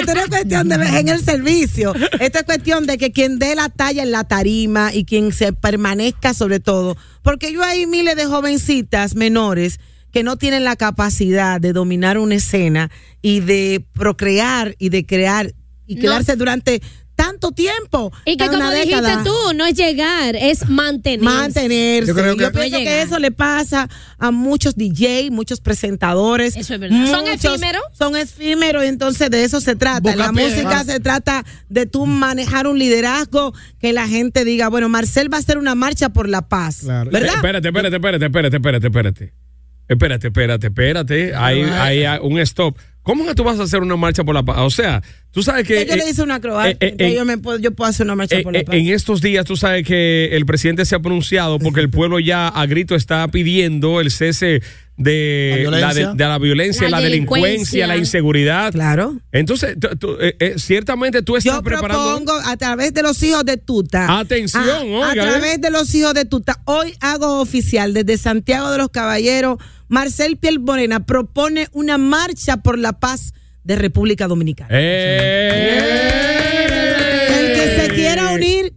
esto 0.00 0.14
no 0.14 0.20
es 0.20 0.26
cuestión 0.28 0.68
de 0.68 0.76
vejez 0.78 1.00
en 1.00 1.08
el 1.08 1.24
servicio, 1.24 1.92
esto 2.20 2.38
es 2.38 2.44
cuestión 2.44 2.86
de 2.86 2.98
que 2.98 3.10
quien 3.10 3.40
dé 3.40 3.56
la 3.56 3.68
talla 3.68 4.04
en 4.04 4.12
la 4.12 4.22
tarima 4.22 4.94
y 4.94 5.04
quien 5.06 5.32
se 5.32 5.52
permanezca 5.52 6.34
sobre 6.34 6.60
todo, 6.60 6.96
porque 7.22 7.52
yo 7.52 7.64
hay 7.64 7.86
miles 7.86 8.14
de 8.14 8.26
jovencitas 8.26 9.16
menores 9.16 9.80
que 10.16 10.22
no 10.22 10.38
tienen 10.38 10.64
la 10.64 10.76
capacidad 10.76 11.60
de 11.60 11.74
dominar 11.74 12.16
una 12.16 12.36
escena 12.36 12.90
y 13.20 13.40
de 13.40 13.84
procrear 13.92 14.74
y 14.78 14.88
de 14.88 15.04
crear 15.04 15.52
y 15.86 15.96
No. 15.96 16.00
quedarse 16.00 16.36
durante 16.36 16.80
tanto 17.14 17.52
tiempo. 17.52 18.10
Y 18.24 18.38
que 18.38 18.46
como 18.46 18.70
dijiste 18.70 18.96
década. 18.96 19.24
tú, 19.24 19.34
no 19.54 19.66
es 19.66 19.74
llegar, 19.74 20.34
es 20.34 20.66
mantener. 20.70 21.20
Mantenerse. 21.20 22.08
Yo 22.08 22.14
creo 22.14 22.32
Yo, 22.34 22.50
que- 22.50 22.58
pienso 22.58 22.78
No 22.78 22.84
que 22.84 23.02
eso 23.02 23.18
le 23.18 23.30
pasa 23.30 23.90
a 24.18 24.30
muchos 24.30 24.74
DJ, 24.74 25.30
muchos 25.30 25.60
presentadores. 25.60 26.56
Eso 26.56 26.72
es 26.72 26.80
verdad. 26.80 27.06
¿Son 27.10 27.26
efímeros? 27.26 27.82
Son 27.92 28.16
efímeros 28.16 28.84
y 28.84 28.86
entonces 28.86 29.28
de 29.30 29.44
eso 29.44 29.60
se 29.60 29.76
trata. 29.76 30.00
Boca 30.00 30.16
la 30.16 30.32
pie, 30.32 30.48
música 30.48 30.82
se 30.84 30.98
trata 30.98 31.44
de 31.68 31.84
tú 31.84 32.06
manejar 32.06 32.66
un 32.66 32.78
liderazgo, 32.78 33.52
que 33.78 33.92
la 33.92 34.08
gente 34.08 34.46
diga, 34.46 34.68
bueno, 34.70 34.88
Marcel 34.88 35.30
va 35.30 35.36
a 35.36 35.40
hacer 35.40 35.58
una 35.58 35.74
marcha 35.74 36.08
por 36.08 36.26
la 36.26 36.48
paz. 36.48 36.78
Claro. 36.84 37.10
¿Verdad? 37.10 37.34
Espérate, 37.34 37.68
espérate, 37.68 37.96
espérate, 37.96 38.24
espérate, 38.24 38.56
espérate, 38.56 38.86
espérate. 38.86 39.45
Espérate, 39.88 40.28
espérate, 40.28 40.66
espérate. 40.66 41.34
Hay, 41.34 41.62
hay 41.62 42.04
ah, 42.04 42.20
un 42.22 42.38
stop. 42.40 42.76
¿Cómo 43.06 43.24
que 43.24 43.36
tú 43.36 43.44
vas 43.44 43.60
a 43.60 43.62
hacer 43.62 43.80
una 43.82 43.94
marcha 43.94 44.24
por 44.24 44.34
la 44.34 44.42
paz? 44.42 44.56
O 44.58 44.70
sea, 44.70 45.00
tú 45.30 45.40
sabes 45.40 45.64
que... 45.64 45.86
yo 45.86 45.94
le 45.94 46.02
eh, 46.02 46.10
hice 46.10 46.24
una 46.24 46.34
acrobata, 46.36 46.70
eh, 46.70 46.76
eh, 46.80 46.96
eh, 46.98 47.14
yo, 47.14 47.24
me 47.24 47.38
puedo, 47.38 47.56
yo 47.60 47.70
puedo 47.70 47.88
hacer 47.88 48.04
una 48.04 48.16
marcha 48.16 48.36
eh, 48.36 48.42
por 48.42 48.52
la 48.52 48.58
eh, 48.58 48.64
paz. 48.64 48.74
en 48.74 48.88
estos 48.88 49.20
días 49.20 49.44
tú 49.44 49.56
sabes 49.56 49.86
que 49.86 50.30
el 50.32 50.44
presidente 50.44 50.84
se 50.84 50.96
ha 50.96 50.98
pronunciado 50.98 51.60
porque 51.60 51.78
el 51.78 51.88
pueblo 51.88 52.18
ya 52.18 52.48
a 52.48 52.66
grito 52.66 52.96
está 52.96 53.28
pidiendo 53.28 54.00
el 54.00 54.10
cese 54.10 54.60
de 54.96 55.66
La 55.68 55.78
la, 55.78 55.88
de, 55.94 56.00
violencia. 56.00 56.14
de 56.14 56.24
la 56.24 56.38
violencia, 56.38 56.82
la, 56.84 56.88
La 56.90 57.00
delincuencia, 57.02 57.46
delincuencia. 57.48 57.86
la 57.86 57.96
inseguridad. 57.96 58.72
Claro. 58.72 59.16
Entonces, 59.32 59.76
tú- 59.78 59.88
tú, 59.98 60.16
eh, 60.20 60.36
eh, 60.40 60.54
ciertamente 60.58 61.22
tú 61.22 61.36
estás 61.36 61.54
Yo 61.56 61.62
preparando... 61.62 62.02
propongo 62.16 62.32
a 62.44 62.56
través 62.56 62.94
de 62.94 63.02
los 63.02 63.22
hijos 63.22 63.44
de 63.44 63.56
Tuta. 63.58 64.18
Atención, 64.18 64.64
a, 64.64 64.82
oiga, 64.82 65.08
A 65.10 65.12
eh. 65.26 65.30
través 65.30 65.60
de 65.60 65.70
los 65.70 65.94
hijos 65.94 66.14
de 66.14 66.24
Tuta. 66.24 66.60
Hoy 66.64 66.94
hago 67.00 67.40
oficial 67.40 67.92
desde 67.92 68.16
Santiago 68.18 68.70
de 68.70 68.78
los 68.78 68.88
Caballeros. 68.88 69.58
Marcel 69.88 70.36
Piel 70.36 70.58
Morena 70.60 71.04
propone 71.06 71.68
una 71.72 71.98
marcha 71.98 72.56
por 72.58 72.78
la 72.78 72.92
paz 72.94 73.34
de 73.64 73.76
República 73.76 74.26
Dominicana. 74.28 74.68
Eh. 74.72 76.35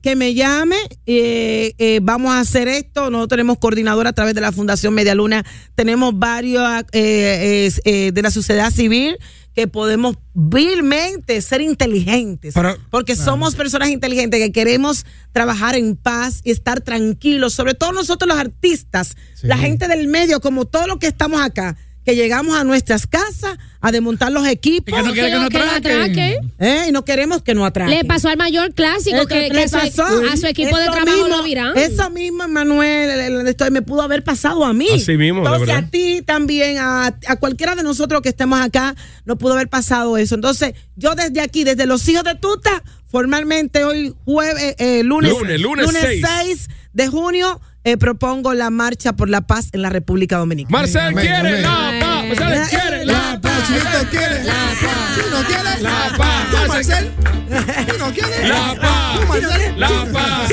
Que 0.01 0.15
me 0.15 0.33
llame. 0.33 0.75
eh, 1.05 1.73
eh, 1.77 1.99
vamos 2.01 2.31
a 2.31 2.39
hacer 2.39 2.67
esto. 2.67 3.09
Nosotros 3.09 3.29
tenemos 3.37 3.57
coordinador 3.59 4.07
a 4.07 4.13
través 4.13 4.35
de 4.35 4.41
la 4.41 4.51
Fundación 4.51 4.93
Media 4.93 5.15
Luna. 5.15 5.45
Tenemos 5.75 6.17
varios 6.17 6.63
eh, 6.93 8.11
de 8.13 8.21
la 8.21 8.31
sociedad 8.31 8.71
civil 8.71 9.17
que 9.55 9.67
podemos 9.67 10.15
vilmente 10.33 11.41
ser 11.41 11.61
inteligentes. 11.61 12.53
Pero- 12.53 12.77
porque 12.89 13.15
somos 13.15 13.55
personas 13.55 13.89
inteligentes 13.89 14.39
que 14.39 14.51
queremos 14.51 15.05
trabajar 15.33 15.75
en 15.75 15.95
paz 15.95 16.41
y 16.43 16.51
estar 16.51 16.81
tranquilos. 16.81 17.53
Sobre 17.53 17.73
todo 17.73 17.91
nosotros 17.91 18.27
los 18.29 18.37
artistas, 18.37 19.15
la 19.41 19.57
gente 19.57 19.87
del 19.87 20.07
medio, 20.07 20.39
como 20.39 20.65
todos 20.65 20.87
los 20.87 20.97
que 20.97 21.07
estamos 21.07 21.41
acá. 21.41 21.75
Que 22.09 22.15
llegamos 22.15 22.55
a 22.57 22.63
nuestras 22.63 23.05
casas 23.05 23.57
a 23.81 23.91
desmontar 23.91 24.31
los 24.31 24.47
equipos. 24.47 24.87
Y 24.91 24.95
que 24.95 25.01
no 25.03 25.13
quiere 25.13 25.29
que 25.29 25.35
nos 25.37 25.49
Que 25.49 25.57
lo 25.59 25.63
atraquen. 25.65 26.01
atraquen. 26.01 26.53
¿eh? 26.59 26.85
Y 26.89 26.91
no 26.91 27.05
queremos 27.05 27.43
que 27.43 27.53
nos 27.53 27.67
atraquen. 27.67 27.97
Le 27.99 28.03
pasó 28.05 28.29
al 28.29 28.37
mayor 28.37 28.73
clásico 28.73 29.27
que, 29.27 29.47
que 29.49 29.53
le 29.53 29.63
a, 29.63 29.67
su, 29.67 29.77
pasó. 29.77 30.03
a 30.05 30.35
su 30.37 30.47
equipo 30.47 30.75
de 30.77 30.85
trabajo 30.85 31.05
mismo, 31.05 31.27
lo 31.27 31.43
miran. 31.43 31.77
Eso 31.77 32.09
mismo, 32.09 32.47
Manuel, 32.47 33.09
el- 33.11 33.19
el- 33.41 33.47
esto 33.47 33.69
me 33.69 33.81
pudo 33.83 34.01
haber 34.01 34.23
pasado 34.23 34.65
a 34.65 34.73
mí. 34.73 34.87
Así 34.93 35.17
mismo, 35.17 35.41
de 35.41 35.45
Entonces, 35.45 35.67
verdad. 35.67 35.83
a 35.87 35.91
ti 35.91 36.21
también, 36.25 36.77
a, 36.79 37.07
a 37.27 37.35
cualquiera 37.37 37.75
de 37.75 37.83
nosotros 37.83 38.21
que 38.21 38.29
estemos 38.29 38.59
acá, 38.59 38.95
nos 39.25 39.37
pudo 39.37 39.53
haber 39.53 39.69
pasado 39.69 40.17
eso. 40.17 40.33
Entonces, 40.35 40.73
yo 40.95 41.13
desde 41.15 41.39
aquí, 41.41 41.63
desde 41.63 41.85
los 41.85 42.07
hijos 42.09 42.23
de 42.23 42.33
Tuta, 42.35 42.83
formalmente 43.07 43.83
hoy 43.83 44.15
jueves, 44.25 44.75
eh, 44.79 45.03
lunes, 45.03 45.31
Lunes, 45.31 45.61
lunes 45.61 45.87
seis. 46.01 46.25
6 46.43 46.69
de 46.93 47.07
junio, 47.07 47.61
eh, 47.91 47.97
propongo 47.97 48.53
la 48.53 48.69
marcha 48.69 49.13
por 49.13 49.29
la 49.29 49.41
paz 49.41 49.69
en 49.73 49.81
la 49.81 49.89
República 49.89 50.37
Dominicana. 50.37 50.77
Marcel 50.77 51.01
Amén, 51.07 51.25
quiere 51.25 51.37
amén. 51.37 51.61
la 51.63 51.99
paz. 51.99 52.25
Marcel 52.27 52.69
quiere 52.69 53.05
la 53.05 53.39
paz. 53.41 53.67
Chino 53.67 54.09
quiere 54.09 54.43
la 54.43 54.53
paz. 54.53 55.15
Chino 55.15 55.37
quiere 55.47 55.81
La 55.81 56.17
paz. 56.17 56.47
¿Tú, 56.51 56.67
Marcel? 56.67 57.11
Chino 57.91 58.11
quiere 58.13 58.47
La 58.47 58.75
paz. 58.79 59.19
La 59.77 59.87
paz. 60.11 60.51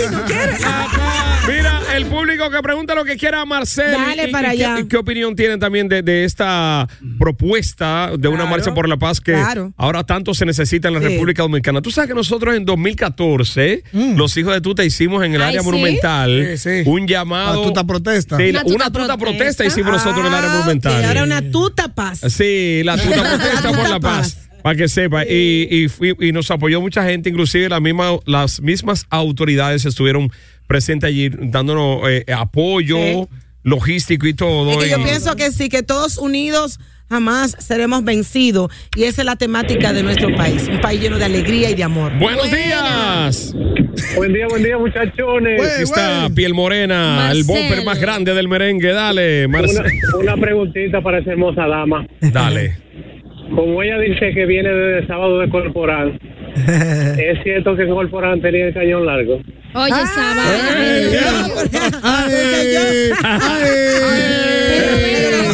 La 0.61 0.87
paz. 0.94 1.25
Mira, 1.48 1.80
el 1.94 2.06
público 2.06 2.50
que 2.50 2.61
pregunta 2.62 2.94
lo 2.94 3.04
que 3.04 3.16
quiera 3.16 3.40
a 3.42 3.44
Marcel. 3.44 3.92
Dale 3.92 4.24
y- 4.24 4.28
y 4.28 4.32
para 4.32 4.50
qué- 4.50 4.64
allá. 4.66 4.80
y 4.80 4.88
¿Qué 4.88 4.96
opinión 4.96 5.37
tienen 5.37 5.61
también 5.61 5.88
de, 5.88 6.02
de 6.02 6.24
esta 6.24 6.88
propuesta 7.18 8.11
de 8.18 8.28
una 8.28 8.38
Claro. 8.38 8.50
marcha 8.50 8.74
por 8.74 8.88
la 8.88 8.96
paz 8.96 9.20
que 9.20 9.32
Claro. 9.32 9.72
ahora 9.76 10.04
tanto 10.04 10.35
se 10.35 10.44
necesita 10.44 10.88
en 10.88 10.94
la 10.94 11.00
Sí. 11.00 11.06
República 11.09 11.42
Dominicana? 11.42 11.82
Tú 11.82 11.90
sabes 11.90 12.09
que 12.09 12.14
nosotros 12.14 12.56
en 12.56 12.64
2014, 12.64 13.82
los 13.92 14.37
hijos 14.37 14.54
de 14.54 14.61
Tuta 14.61 14.85
hicimos 14.85 15.24
en 15.24 15.35
el 15.35 15.42
Ay, 15.42 15.48
área 15.50 15.61
¿sí? 15.61 15.66
monumental 15.66 16.48
Sí, 16.56 16.82
sí. 16.82 16.88
un 16.90 17.06
llamado. 17.06 17.61
La 17.62 17.68
tuta 17.68 17.85
protesta. 17.85 18.37
Sí, 18.37 18.50
Una 18.50 18.61
una, 18.62 18.64
tuta 18.64 18.72
tuta 18.87 18.90
protesta. 19.16 19.16
protesta. 19.18 19.64
hicimos 19.64 19.92
nosotros 19.92 20.20
en 20.20 20.26
el 20.26 20.35
área 20.35 20.50
Ah, 20.50 20.54
monumental. 20.54 20.98
ok, 21.00 21.04
ahora 21.06 21.22
una 21.24 21.42
tuta 21.50 21.94
paz. 21.94 22.20
Sí, 22.28 22.82
la 22.85 22.96
tuta 22.96 23.22
protesta 23.22 23.72
por 23.72 23.88
la 23.88 24.00
paz. 24.00 24.42
Para 24.62 24.74
que 24.76 24.88
sepa. 24.88 25.24
Y, 25.24 25.87
y, 26.00 26.26
y 26.28 26.32
nos 26.32 26.50
apoyó 26.50 26.80
mucha 26.80 27.04
gente, 27.04 27.30
inclusive 27.30 27.68
la 27.68 27.78
misma, 27.78 28.18
las 28.24 28.61
mismas 28.61 29.06
autoridades 29.11 29.85
estuvieron 29.85 30.32
presentes 30.66 31.09
allí 31.09 31.31
dándonos 31.31 32.00
eh, 32.09 32.24
apoyo 32.37 32.96
Sí. 32.98 33.26
logístico 33.62 34.26
y 34.26 34.35
todo. 34.35 34.72
Es 34.72 34.85
que 34.85 34.90
yo 34.90 35.02
pienso 35.02 35.35
que 35.37 35.50
sí, 35.50 35.68
que 35.68 35.83
todos 35.83 36.18
unidos 36.18 36.79
jamás 37.09 37.57
seremos 37.61 38.02
vencidos. 38.05 38.70
Y 38.96 39.05
esa 39.05 39.22
es 39.22 39.26
la 39.26 39.37
temática 39.37 39.92
de 39.92 40.02
nuestro 40.02 40.35
país. 40.37 40.68
Un 40.68 40.81
país 40.81 41.00
lleno 41.00 41.18
de 41.18 41.24
alegría 41.24 41.70
y 41.70 41.74
de 41.74 41.85
amor. 41.85 42.12
Buenos 42.18 42.50
días. 42.50 43.55
Buen 44.16 44.33
día, 44.33 44.46
buen 44.48 44.62
día, 44.62 44.76
muchachones. 44.79 45.61
Aquí 45.61 45.83
está. 45.83 46.29
Piel 46.35 46.52
Morena, 46.55 47.31
el 47.33 47.44
bumper 47.44 47.85
más 47.85 48.00
grande 48.00 48.35
del 48.35 48.48
merengue. 48.48 48.92
Dale, 48.92 49.46
Una, 49.46 49.59
Marcelo. 49.59 49.88
una 50.20 50.37
preguntita 50.37 51.00
para 51.00 51.18
esa 51.18 51.31
hermosa 51.33 51.66
dama. 51.66 52.07
Dale. 52.20 52.76
Como 53.55 53.83
ella 53.83 53.98
dice 54.00 54.33
que 54.35 54.44
viene 54.44 54.68
desde 54.68 55.07
sábado 55.07 55.38
de 55.38 55.48
Corporán, 55.48 56.18
¿es 57.19 57.42
cierto 57.42 57.77
que 57.77 57.83
en 57.83 57.90
Corporán 57.90 58.40
tenía 58.40 58.66
el 58.69 58.75
cañón 58.75 59.05
largo? 59.07 59.40
Oye, 59.75 59.90
Saba. 59.92 60.42
Ay, 62.03 62.77
ay. 62.77 63.11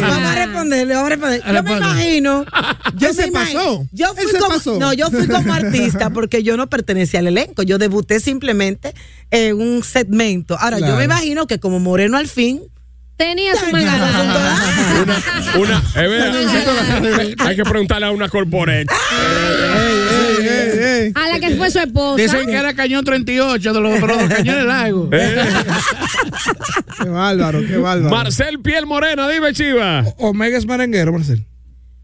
Vamos 0.01 0.31
a 0.31 0.35
responderle, 0.45 0.93
vamos 0.93 1.07
a 1.07 1.09
responder. 1.15 1.41
Yo 1.55 1.63
me 1.63 1.77
imagino. 1.77 2.45
Yo 2.97 3.07
Él 3.09 3.13
se 3.15 3.21
me 3.23 3.27
imagino- 3.29 3.59
pasó. 3.59 3.87
Yo 3.91 4.13
fui 4.15 4.31
se 4.31 4.37
como, 4.37 4.53
pasó. 4.53 4.79
No, 4.79 4.93
yo 4.93 5.09
fui 5.09 5.27
como 5.27 5.53
artista 5.53 6.09
porque 6.11 6.43
yo 6.43 6.57
no 6.57 6.67
pertenecía 6.67 7.19
al 7.21 7.27
elenco. 7.27 7.63
Yo 7.63 7.77
debuté 7.77 8.19
simplemente 8.19 8.93
en 9.31 9.59
un 9.59 9.83
segmento. 9.83 10.55
Ahora, 10.59 10.79
yo 10.79 10.95
me 10.95 11.05
imagino 11.05 11.47
que 11.47 11.59
como 11.59 11.79
Moreno 11.79 12.17
al 12.17 12.27
fin. 12.27 12.61
Tenía 13.15 13.55
su 13.55 13.71
manga. 13.71 13.95
Una, 15.01 15.23
una, 15.59 15.83
eh, 15.95 16.07
vea, 16.07 17.45
hay 17.47 17.55
que 17.55 17.63
preguntarle 17.63 18.07
a 18.07 18.11
una 18.11 18.27
corporate. 18.27 18.85
Ey, 20.39 20.47
ey, 20.47 20.79
ey. 20.79 21.11
A 21.15 21.27
la 21.29 21.39
que 21.39 21.55
fue 21.55 21.69
su 21.69 21.79
esposa. 21.79 22.21
Dicen 22.21 22.47
que 22.47 22.55
era 22.55 22.73
cañón 22.73 23.05
38 23.05 23.73
de 23.73 23.79
los, 23.81 23.93
de 24.01 24.07
los 24.07 24.23
cañones 24.29 24.65
largos. 24.65 25.09
Eh, 25.11 25.35
Qué 27.01 27.09
bárbaro, 27.09 27.61
qué 27.65 27.77
bárbaro. 27.77 28.09
Marcel 28.09 28.59
Piel 28.61 28.85
Morena, 28.87 29.29
dime, 29.29 29.53
Chiva. 29.53 30.03
Omega 30.17 30.57
es 30.57 30.65
merenguero, 30.65 31.13
Marcel. 31.13 31.45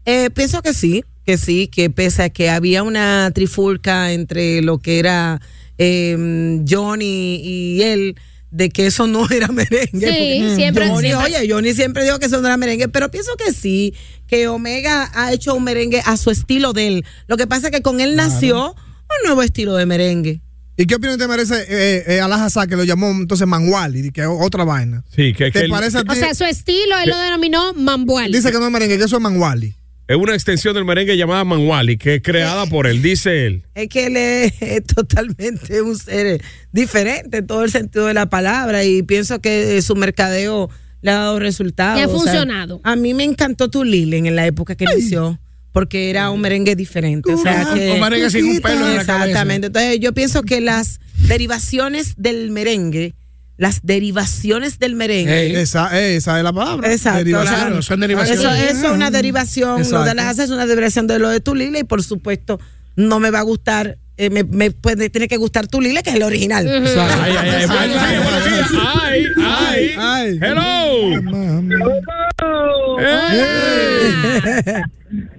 Eh, 0.06 0.30
pienso 0.30 0.62
que 0.62 0.72
sí, 0.74 1.04
que 1.26 1.36
sí, 1.38 1.66
que 1.68 1.90
pese 1.90 2.22
a 2.22 2.30
que 2.30 2.50
había 2.50 2.82
una 2.82 3.30
trifulca 3.34 4.12
entre 4.12 4.62
lo 4.62 4.78
que 4.78 4.98
era 4.98 5.40
eh, 5.78 6.60
Johnny 6.68 7.40
y 7.42 7.82
él, 7.82 8.16
de 8.50 8.68
que 8.70 8.86
eso 8.86 9.06
no 9.06 9.28
era 9.30 9.48
merengue. 9.48 9.88
Sí, 9.92 10.40
porque 10.40 10.52
siempre- 10.56 10.88
Johnny, 10.88 11.08
siempre- 11.08 11.36
Oye, 11.36 11.48
Johnny 11.52 11.72
siempre 11.74 12.04
dijo 12.04 12.18
que 12.18 12.26
eso 12.26 12.40
no 12.40 12.46
era 12.48 12.56
merengue, 12.56 12.88
pero 12.88 13.10
pienso 13.10 13.30
que 13.36 13.52
sí, 13.52 13.94
que 14.26 14.48
Omega 14.48 15.10
ha 15.14 15.32
hecho 15.32 15.54
un 15.54 15.64
merengue 15.64 16.02
a 16.04 16.16
su 16.16 16.30
estilo 16.30 16.72
de 16.72 16.86
él. 16.88 17.04
Lo 17.26 17.36
que 17.36 17.46
pasa 17.46 17.68
es 17.68 17.72
que 17.72 17.82
con 17.82 18.00
él 18.00 18.16
nació 18.16 18.70
un 18.72 19.26
nuevo 19.26 19.42
estilo 19.42 19.74
de 19.74 19.86
merengue. 19.86 20.40
¿Y 20.76 20.86
qué 20.86 20.94
opinión 20.94 21.18
te 21.18 21.28
merece 21.28 21.56
eh, 21.68 22.04
eh, 22.06 22.20
Alhaza 22.20 22.66
que 22.66 22.74
lo 22.74 22.84
llamó 22.84 23.10
entonces 23.10 23.46
Manwali, 23.46 24.10
que 24.12 24.22
es 24.22 24.26
otra 24.30 24.64
vaina? 24.64 25.04
Sí, 25.14 25.34
que, 25.34 25.46
que 25.46 25.50
¿Te 25.50 25.64
él- 25.66 25.70
parece 25.70 25.98
a 25.98 26.04
ti? 26.04 26.08
O 26.10 26.14
sea, 26.14 26.34
su 26.34 26.44
estilo 26.44 26.96
él 27.04 27.10
lo 27.10 27.18
denominó 27.18 27.74
Mambual. 27.74 28.32
Dice 28.32 28.50
que 28.50 28.58
no 28.58 28.66
es 28.66 28.72
merengue, 28.72 28.96
que 28.96 29.04
eso 29.04 29.16
es 29.16 29.22
Manwali. 29.22 29.74
Es 30.10 30.16
una 30.16 30.34
extensión 30.34 30.74
del 30.74 30.84
merengue 30.84 31.16
llamada 31.16 31.44
Manwali, 31.44 31.96
que 31.96 32.16
es 32.16 32.22
creada 32.22 32.66
por 32.66 32.88
él, 32.88 33.00
dice 33.00 33.46
él. 33.46 33.62
Es 33.76 33.88
que 33.88 34.06
él 34.06 34.16
es, 34.16 34.84
totalmente 34.84 35.80
un 35.82 35.96
ser 35.96 36.42
diferente 36.72 37.38
en 37.38 37.46
todo 37.46 37.62
el 37.62 37.70
sentido 37.70 38.06
de 38.06 38.14
la 38.14 38.28
palabra 38.28 38.82
y 38.84 39.04
pienso 39.04 39.40
que 39.40 39.76
eh, 39.76 39.82
su 39.82 39.94
mercadeo 39.94 40.68
le 41.00 41.12
ha 41.12 41.14
dado 41.14 41.38
resultados. 41.38 42.02
Ha 42.02 42.06
O 42.08 42.10
sea, 42.10 42.18
funcionado. 42.18 42.80
a 42.82 42.96
mí 42.96 43.14
me 43.14 43.22
encantó 43.22 43.70
tu 43.70 43.84
Lilen 43.84 44.26
en 44.26 44.34
la 44.34 44.46
época 44.48 44.74
que 44.74 44.84
inició 44.84 45.38
porque 45.70 46.10
era 46.10 46.30
un 46.30 46.40
merengue 46.40 46.74
diferente. 46.74 47.32
O 47.32 47.38
sea 47.38 47.68
Un- 47.70 47.78
que, 47.78 47.92
un 47.92 48.00
merengue 48.00 48.30
sin 48.30 48.46
un 48.46 48.60
pelo 48.60 48.88
en 48.88 48.96
la 48.96 49.04
cabeza. 49.04 49.26
Exactamente. 49.28 49.68
Entonces 49.68 50.00
yo 50.00 50.12
pienso 50.12 50.42
que 50.42 50.60
las 50.60 50.98
derivaciones 51.28 52.14
del 52.16 52.50
merengue, 52.50 53.14
las 53.60 53.80
derivaciones 53.82 54.78
del 54.78 54.94
merengue. 54.94 55.38
Ey. 55.38 55.54
Esa, 55.56 56.00
esa 56.00 56.38
es 56.38 56.44
la 56.44 56.50
palabra. 56.50 56.90
Exacto, 56.90 57.18
Derivación. 57.18 57.54
Claro, 57.56 57.82
son 57.82 58.00
derivaciones. 58.00 58.40
Eso, 58.42 58.54
eso 58.54 58.86
es 58.86 58.92
una 58.92 59.10
derivación. 59.10 59.72
Lo 59.72 59.78
Exacto. 59.84 60.04
de 60.06 60.14
las 60.14 60.26
haces 60.28 60.44
es 60.46 60.50
una 60.50 60.64
derivación 60.64 61.06
de 61.06 61.18
lo 61.18 61.28
de 61.28 61.40
tu 61.40 61.54
Lila 61.54 61.78
y 61.78 61.84
por 61.84 62.02
supuesto 62.02 62.58
no 62.96 63.20
me 63.20 63.30
va 63.30 63.40
a 63.40 63.42
gustar, 63.42 63.98
eh, 64.16 64.30
me, 64.30 64.44
me 64.44 64.70
puede 64.70 65.10
tener 65.10 65.28
que 65.28 65.36
gustar 65.36 65.66
tu 65.66 65.82
Lila, 65.82 66.02
que 66.02 66.08
es 66.08 66.16
el 66.16 66.22
original. 66.22 66.66
Ay, 66.66 67.34
ay, 67.38 67.66
ay. 67.68 67.80
Ay, 68.96 69.26
ay, 69.44 69.94
Ay. 69.98 70.38
Hello. 70.40 71.20
Hey. 72.98 74.82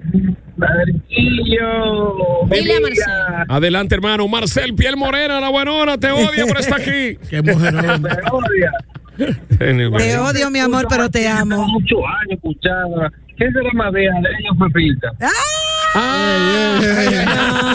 Dile 2.50 2.76
a 2.76 2.80
Marcel. 2.82 3.45
Adelante, 3.47 3.95
hermano. 3.95 4.28
Marcel 4.28 4.74
Piel 4.76 4.97
Morena, 4.97 5.39
la 5.39 5.50
buenona, 5.50 5.97
te 5.97 6.12
odia 6.12 6.45
por 6.45 6.60
estar 6.60 6.80
aquí. 6.80 7.17
Qué 7.30 7.41
mujerón. 7.41 8.04
Te 9.58 10.17
odio, 10.17 10.50
mi 10.50 10.60
amor, 10.60 10.86
pero 10.89 11.10
te 11.10 11.28
amo. 11.28 11.67
Muchos 11.67 12.00
años 12.00 12.38
escuchaba. 12.38 13.12
¿Qué 13.38 13.52
será 13.52 13.71
más 13.74 13.91
de 13.93 14.08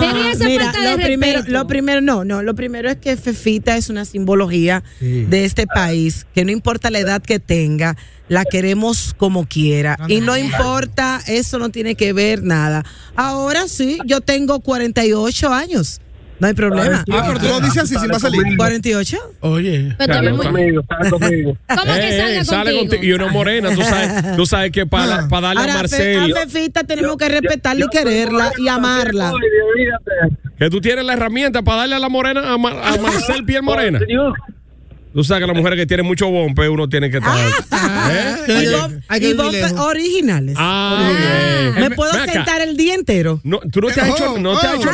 Tenía 0.01 0.33
esa 0.33 0.45
Mira, 0.47 0.65
falta 0.65 0.81
de 0.81 0.97
lo 0.97 1.03
primero, 1.03 1.39
respeto. 1.39 1.59
lo 1.59 1.67
primero, 1.67 2.01
no, 2.01 2.25
no, 2.25 2.43
lo 2.43 2.55
primero 2.55 2.91
es 2.91 2.97
que 2.97 3.17
Fefita 3.17 3.77
es 3.77 3.89
una 3.89 4.05
simbología 4.05 4.83
de 5.01 5.45
este 5.45 5.67
país, 5.67 6.27
que 6.35 6.45
no 6.45 6.51
importa 6.51 6.91
la 6.91 6.99
edad 6.99 7.23
que 7.23 7.39
tenga, 7.39 7.97
la 8.29 8.45
queremos 8.45 9.15
como 9.17 9.47
quiera. 9.47 9.99
Y 10.09 10.21
no 10.21 10.37
importa, 10.37 11.21
eso 11.27 11.59
no 11.59 11.71
tiene 11.71 11.95
que 11.95 12.13
ver 12.13 12.43
nada. 12.43 12.85
Ahora 13.15 13.69
sí, 13.69 13.99
yo 14.07 14.21
tengo 14.21 14.61
48 14.61 15.53
años. 15.53 16.01
No 16.39 16.47
hay 16.49 16.55
problema. 16.55 17.03
Ah, 17.11 17.25
pero 17.29 17.41
tú 17.41 17.47
lo 17.47 17.61
dices 17.61 17.83
así 17.85 17.97
sin 17.97 18.09
vaselina. 18.09 18.57
48. 18.57 19.19
Oye. 19.41 19.95
Pero 19.99 20.35
muy- 20.35 20.47
Conmigo, 20.47 20.83
sale 20.89 21.11
conmigo. 21.11 21.57
¿Cómo 21.69 21.83
que 21.95 22.01
Eh, 22.01 22.39
eh, 22.41 22.45
sale 22.45 22.71
contigo? 22.73 22.79
contigo. 22.91 23.03
Y 23.05 23.13
una 23.13 23.29
morena, 23.29 23.75
tú 23.75 23.83
sabes, 23.83 24.37
tú 24.37 24.47
sabes 24.47 24.71
que 24.73 24.87
para, 24.87 25.29
para 25.29 25.49
darle 25.49 25.61
a 25.63 25.75
Ahora, 25.77 25.89
Fe- 25.89 26.19
Marcel, 26.19 26.37
a 26.37 26.41
Fefita 26.47 26.85
tenemos 26.85 27.17
que 27.17 27.29
respetarla 27.29 27.85
y 27.87 27.89
quererla 27.89 28.53
y 28.59 28.69
amarla. 28.69 29.33
que 30.59 30.71
tú 30.71 30.81
tienes 30.81 31.05
la 31.05 31.15
herramienta 31.15 31.63
para 31.63 31.79
darle 31.79 31.95
a 31.97 31.99
la 31.99 32.09
morena, 32.09 32.53
a, 32.53 32.59
Mar- 32.59 32.81
a 32.83 32.97
Marcel 33.01 33.45
Piel 33.45 33.63
Morena. 33.63 33.99
Tú 35.17 35.25
sabes 35.25 35.43
que 35.43 35.47
las 35.47 35.57
mujeres 35.57 35.79
que 35.79 35.87
tienen 35.87 36.05
mucho 36.05 36.29
bombe, 36.29 36.69
uno 36.69 36.89
tiene 36.91 37.11
que 37.11 37.17
estar. 37.17 37.35
¿Eh? 37.39 38.35
Y, 38.49 38.67
bom- 38.67 39.03
hay 39.09 39.21
que 39.21 39.31
y 39.31 39.35
lejos. 39.35 39.73
originales. 39.81 40.55
Ah, 40.59 41.09
ok. 41.11 41.79
¿Me 41.79 41.87
Eh, 41.87 41.91
puedo 41.97 42.13
ven 42.13 42.21
acá. 42.21 42.33
sentar 42.33 42.61
el 42.61 42.77
día 42.77 42.95
entero? 42.95 43.41
No, 43.43 43.61
tú 43.73 43.81
no 43.81 43.89
te 43.89 43.99
has 44.01 44.09
hecho, 44.11 44.37
no 44.39 44.59
te 44.61 44.67
has 44.67 44.75
hecho, 44.75 44.91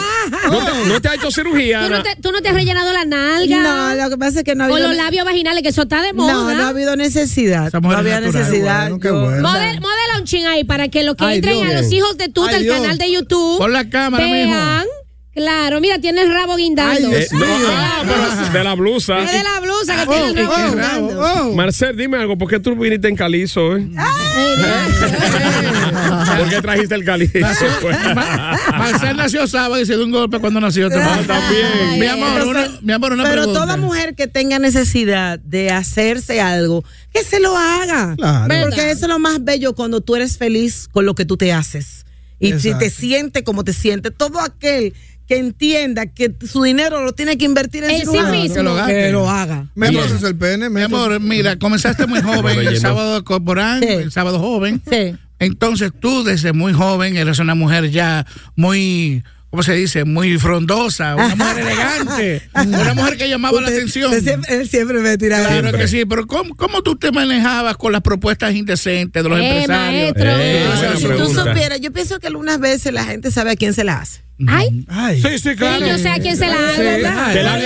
no 0.87 1.01
te, 1.01 1.09
has 1.09 1.15
hecho 1.17 1.31
cirugía. 1.33 1.83
¿Tú 1.85 1.91
no, 1.91 2.03
te, 2.05 2.17
tú 2.23 2.31
no 2.33 2.41
te 2.41 2.49
has 2.51 2.55
rellenado 2.55 2.93
la 2.93 3.05
nalga. 3.05 3.63
No, 3.63 3.95
lo 4.05 4.11
que 4.11 4.17
pasa 4.17 4.39
es 4.39 4.45
que 4.45 4.55
no 4.55 4.63
ha 4.65 4.69
o 4.69 4.73
habido. 4.75 4.89
los 4.89 4.97
labios 4.97 5.25
vaginales, 5.25 5.63
que 5.65 5.71
eso 5.71 5.83
está 5.83 6.01
de 6.03 6.13
moda. 6.13 6.33
no, 6.35 6.55
no 6.55 6.63
ha 6.65 6.69
habido 6.69 6.95
necesidad. 6.97 7.73
No 7.73 7.91
había 7.91 8.21
natural. 8.21 8.33
necesidad. 8.45 8.91
Bueno, 8.91 8.99
Yo- 9.03 9.21
bueno. 9.21 9.49
Model- 9.49 9.81
modela 9.81 10.19
un 10.19 10.25
ching 10.25 10.47
ahí 10.47 10.63
para 10.65 10.87
que 10.89 11.03
los 11.03 11.17
que 11.17 11.25
Ay, 11.25 11.37
entren 11.39 11.59
Dios. 11.59 11.69
a 11.69 11.81
los 11.83 11.93
hijos 11.93 12.17
de 12.17 12.29
Tuta, 12.29 12.51
Ay, 12.53 12.57
el 12.59 12.63
Dios. 12.63 12.81
canal 12.81 12.97
de 12.97 13.11
YouTube, 13.13 13.59
Pon 13.59 13.73
la 13.73 13.89
cámara, 13.91 14.25
vean. 14.25 14.49
mijo. 14.49 14.93
Claro, 15.35 15.81
mira, 15.81 15.99
tiene 15.99 16.21
el 16.23 16.31
rabo 16.33 16.57
guindando. 16.57 17.09
Ay, 17.09 17.15
Eh, 17.15 17.27
no, 17.33 17.47
ah, 17.49 18.03
pero 18.07 18.53
de 18.53 18.65
la 18.65 18.75
blusa. 18.75 19.19
es 19.21 19.33
de 19.33 19.43
la 19.43 19.61
blusa 19.61 19.95
que 19.97 20.03
Oh, 20.11 20.13
tiene 20.27 20.41
el 20.43 20.47
rabo 20.47 20.53
oh, 20.53 20.67
guindando. 20.69 21.21
oh. 21.21 21.55
Marcel, 21.55 21.97
dime 21.97 22.19
algo, 22.19 22.37
¿por 22.37 22.51
qué 22.51 22.61
tú 22.61 22.77
viniste 22.77 23.09
en 23.09 23.17
calizo? 23.17 23.77
Eh? 23.77 23.89
¿Por 26.39 26.49
qué 26.49 26.61
trajiste 26.63 26.95
el 26.95 27.05
calizo? 27.05 27.33
Ma- 28.15 28.59
Marcel 28.79 29.17
nació 29.17 29.47
sábado 29.47 29.81
y 29.81 29.87
se 29.87 29.95
dio 29.97 30.05
un 30.05 30.11
golpe 30.11 30.39
cuando 30.39 30.61
nació. 30.61 30.89
Ah, 30.93 31.21
también. 31.27 31.99
Mi 31.99 32.07
amor, 32.07 32.47
una, 32.49 32.69
mi 32.83 32.93
amor, 32.93 33.13
una 33.13 33.23
Pero 33.25 33.37
pregunta. 33.43 33.61
toda 33.61 33.77
mujer 33.77 34.15
que 34.15 34.27
tenga 34.27 34.59
necesidad 34.59 35.39
de 35.39 35.71
hacerse 35.71 36.41
algo, 36.41 36.85
que 37.13 37.23
se 37.25 37.41
lo 37.41 37.57
haga. 37.57 38.15
Claro. 38.17 38.55
Porque 38.69 38.91
eso 38.91 39.07
es 39.07 39.09
lo 39.09 39.19
más 39.19 39.43
bello 39.43 39.75
cuando 39.75 40.01
tú 40.01 40.17
eres 40.17 40.37
feliz 40.39 40.89
con 40.91 41.07
lo 41.07 41.15
que 41.15 41.25
tú 41.25 41.37
te 41.37 41.53
haces. 41.53 42.05
Y 42.39 42.59
si 42.59 42.75
te 42.75 42.91
sientes 42.91 43.45
como 43.45 43.63
te 43.65 43.73
sientes, 43.73 44.13
todo 44.17 44.41
aquel 44.41 44.95
que 45.33 45.39
entienda 45.39 46.07
que 46.07 46.35
su 46.47 46.63
dinero 46.63 47.05
lo 47.05 47.13
tiene 47.13 47.39
que 47.39 47.45
invertir 47.45 47.85
en 47.85 47.91
En 47.91 48.01
sí 48.01 48.07
sí 48.07 48.19
mismo. 48.31 48.55
Que 48.55 48.63
lo 48.63 48.75
gaste. 48.75 48.95
que 48.95 49.13
lo 49.13 49.31
haga. 49.31 49.67
Métase 49.75 50.27
el 50.27 50.37
pene, 50.37 50.69
Mi 50.71 50.83
amor, 50.83 51.19
mira, 51.21 51.59
comenzaste 51.59 52.07
muy 52.07 52.21
joven 52.23 52.59
el 52.61 52.79
sábado 52.79 53.23
Sí. 53.81 53.87
el 53.89 54.13
sábado 54.13 54.39
joven. 54.39 54.83
Sí. 54.91 55.15
Entonces 55.39 55.91
tú 55.99 56.23
desde 56.23 56.53
muy 56.53 56.73
joven 56.73 57.17
eres 57.17 57.39
una 57.39 57.55
mujer 57.55 57.91
ya 57.91 58.27
muy, 58.57 59.23
¿cómo 59.53 59.63
se 59.63 59.75
dice? 59.75 60.05
Muy 60.05 60.39
frondosa, 60.39 61.15
una 61.15 61.35
mujer 61.37 61.59
elegante, 61.59 62.43
una 62.55 62.95
mujer 62.95 63.17
que 63.19 63.29
llamaba 63.29 63.61
la 63.61 63.69
atención. 63.69 64.19
siempre, 64.21 64.57
él 64.57 64.69
siempre 64.69 64.99
me 65.01 65.17
tira 65.19 65.39
Claro 65.41 65.61
Siempre. 65.61 65.79
que 65.83 65.89
sí, 65.89 66.05
pero 66.07 66.27
¿cómo, 66.27 66.57
cómo 66.57 66.83
tú 66.83 66.97
te 66.97 67.13
manejabas 67.13 67.77
con 67.77 67.93
las 67.93 68.01
propuestas 68.01 68.55
indecentes 68.55 69.23
de 69.23 69.29
los 69.29 69.39
Eh, 69.39 69.45
empresarios? 69.61 70.15
maestro. 70.17 70.31
Eh, 70.41 70.67
buena 70.75 70.97
Si 70.97 71.05
tú 71.23 71.35
supieras, 71.41 71.81
yo 71.81 71.93
pienso 71.93 72.19
que 72.19 72.27
algunas 72.29 72.59
veces 72.59 72.93
la 72.95 73.05
gente 73.05 73.31
sabe 73.31 73.51
a 73.53 73.57
quién 73.57 73.75
se 73.75 73.85
la 73.85 74.01
hace. 74.01 74.23
Ay, 74.49 74.85
Ay. 74.89 75.23
Sí, 75.23 75.29
sí, 75.33 75.39
sí, 75.51 75.55
claro. 75.57 75.87
yo 75.87 75.99
sé 75.99 76.09
a 76.09 76.19
quién 76.19 76.37
se 76.37 76.47
la 76.49 76.55
hago. 76.55 76.75
¿Te 76.77 77.01
la, 77.03 77.25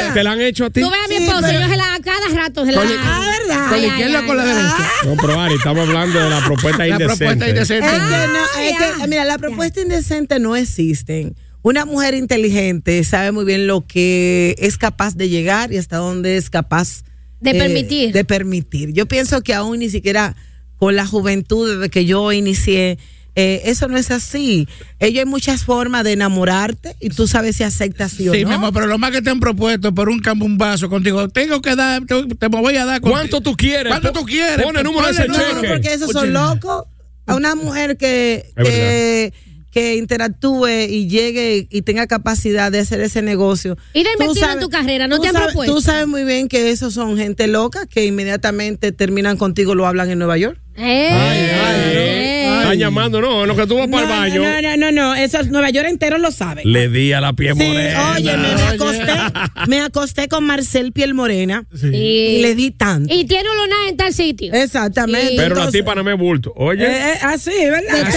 han- 0.09 0.13
te 0.15 0.23
la 0.25 0.33
han 0.33 0.41
hecho 0.43 0.67
a 0.67 0.71
ti? 0.71 0.81
Tú 0.83 0.91
ves 0.91 0.99
a 1.03 1.09
mi 1.09 1.17
Sí, 1.19 1.23
esposo, 1.25 1.43
pero- 1.47 1.61
yo 1.61 1.69
se 1.69 1.77
la 1.77 1.85
hago 1.95 2.03
cada 2.05 2.29
rato. 2.43 2.67
Se 2.67 2.73
la. 2.73 2.81
Ah, 2.83 3.31
¿verdad? 3.49 3.69
¿Con 3.71 3.81
la 3.81 3.87
izquierda 3.87 4.21
o 4.21 4.27
con 4.27 4.37
la 4.37 4.45
derecha? 4.45 4.91
No, 5.05 5.17
pero 5.17 5.41
Ari, 5.41 5.55
estamos 5.55 5.89
hablando 5.89 6.19
de 6.23 6.29
la 6.31 6.45
propuesta 6.45 6.79
La 6.79 6.89
indecente. 6.89 7.17
propuesta 7.17 7.49
indecente. 7.49 7.87
Es 7.87 7.93
que 7.93 7.99
no, 7.99 8.91
es 8.91 9.01
que, 9.01 9.07
mira, 9.09 9.25
la 9.25 9.39
propuesta 9.39 9.81
indecente 9.81 10.39
no 10.39 10.55
existen. 10.57 11.35
Una 11.67 11.85
mujer 11.85 12.15
inteligente 12.15 13.03
sabe 13.03 13.33
muy 13.33 13.45
bien 13.45 13.67
lo 13.67 13.85
que 13.85 14.55
es 14.57 14.79
capaz 14.79 15.17
de 15.17 15.29
llegar 15.29 15.73
y 15.73 15.79
hasta 15.79 15.97
dónde 15.97 16.37
es 16.37 16.49
capaz 16.49 17.03
De 17.41 17.55
permitir. 17.57 18.13
De 18.13 18.25
permitir. 18.25 18.93
Yo 18.93 19.07
pienso 19.07 19.41
que 19.41 19.53
aún 19.53 19.81
ni 19.81 19.91
siquiera 19.91 20.37
con 20.77 20.95
la 20.95 21.05
juventud 21.05 21.75
desde 21.75 21.91
que 21.91 22.05
yo 22.05 22.31
inicié, 22.31 22.99
eh, 23.35 23.63
eso 23.65 23.89
no 23.89 23.97
es 23.97 24.13
así. 24.13 24.69
Ellos 25.01 25.25
hay 25.25 25.27
muchas 25.29 25.65
formas 25.65 26.05
de 26.05 26.13
enamorarte 26.13 26.95
y 27.01 27.09
tú 27.09 27.27
sabes 27.27 27.57
si 27.57 27.65
aceptas 27.65 28.13
sí 28.13 28.29
o 28.29 28.33
Sí, 28.33 28.43
no. 28.45 28.51
mi 28.51 28.55
amor, 28.55 28.73
pero 28.73 28.87
lo 28.87 28.99
más 28.99 29.11
que 29.11 29.21
te 29.21 29.31
han 29.31 29.41
propuesto 29.41 29.93
por 29.93 30.09
un 30.09 30.21
cambumbazo 30.21 30.89
contigo, 30.89 31.29
tengo 31.31 31.61
que 31.63 31.75
dar, 31.75 32.01
te, 32.07 32.47
voy 32.47 32.77
a 32.77 32.85
dar. 32.85 33.01
¿Cuánto 33.01 33.41
tú 33.41 33.57
quieres? 33.57 33.89
¿Cuánto 33.89 34.13
tú 34.13 34.25
quieres? 34.25 34.65
Pon 34.65 34.77
el 34.77 34.85
número 34.85 35.07
de 35.07 35.15
ese 35.15 35.27
número. 35.27 35.55
No, 35.55 35.61
cheque. 35.63 35.73
porque 35.73 35.95
esos 35.95 36.11
Oye. 36.11 36.21
son 36.21 36.33
locos. 36.33 36.85
A 37.27 37.35
una 37.35 37.57
mujer 37.57 37.97
que, 37.97 38.53
Es 38.55 38.69
que, 38.69 39.33
que 39.77 39.97
interactúe 39.97 40.87
y 40.89 41.07
llegue 41.07 41.69
y 41.71 41.83
tenga 41.83 42.07
capacidad 42.07 42.73
de 42.73 42.79
hacer 42.79 43.03
ese 43.03 43.21
negocio. 43.21 43.77
Y 43.93 44.05
de 44.05 44.09
invertir 44.13 44.45
en 44.45 44.59
tu 44.59 44.71
carrera, 44.71 45.07
¿no 45.07 45.21
te 45.21 45.29
han 45.29 45.35
sabes- 45.35 45.49
propuesto? 45.49 45.75
Tú 45.75 45.83
sabes 45.83 46.07
muy 46.07 46.25
bien 46.25 46.49
que 46.49 46.71
esos 46.71 46.95
son 46.95 47.19
gente 47.19 47.47
loca 47.47 47.85
que 47.85 48.07
inmediatamente 48.07 48.93
terminan 48.93 49.37
contigo, 49.37 49.75
lo 49.75 49.87
hablan 49.87 50.09
en 50.09 50.19
Nueva 50.19 50.39
York. 50.39 50.59
Eh, 50.77 51.11
eh. 51.13 52.26
Están 52.67 52.79
llamando, 52.79 53.21
no, 53.21 53.43
en 53.43 53.49
lo 53.49 53.57
que 53.57 53.67
tú 53.67 53.77
vas 53.79 53.89
para 53.89 54.03
el 54.05 54.09
baño. 54.09 54.43
no, 54.43 54.63
no, 54.63 54.77
no, 54.77 54.93
no, 54.93 55.15
eso 55.15 55.39
es 55.41 55.49
Nueva 55.51 55.71
York 55.71 55.87
entero 55.89 56.19
lo 56.19 56.31
sabe. 56.31 56.63
Le 56.65 56.89
di 56.89 57.13
a 57.13 57.21
la 57.21 57.33
pie 57.33 57.53
Sí, 57.55 57.59
morena. 57.63 58.13
oye, 58.17 58.37
me, 58.37 58.55
me 58.55 58.63
acosté, 58.63 59.13
me 59.69 59.81
acosté 59.81 60.29
con 60.29 60.45
Marcel 60.45 60.93
Piel 60.93 61.15
Morena 61.15 61.65
Sí. 61.75 61.89
y 61.95 62.43
le 62.43 62.55
di 62.55 62.71
tanto. 62.71 63.13
Y 63.15 63.25
tiene 63.27 63.49
un 63.51 63.57
lunar 63.57 63.79
en 63.89 63.97
tal 63.97 64.13
sitio. 64.13 64.53
Exactamente. 64.53 65.29
Sí. 65.31 65.35
Pero 65.37 65.55
la 65.55 65.61
Entonces- 65.63 65.81
tipa 65.81 65.95
no 65.95 66.05
me 66.05 66.15
bulto. 66.15 66.53
Oye, 66.57 66.85
Eh, 66.85 67.13
eh, 67.15 67.19
así, 67.23 67.51
¿verdad? 67.71 68.09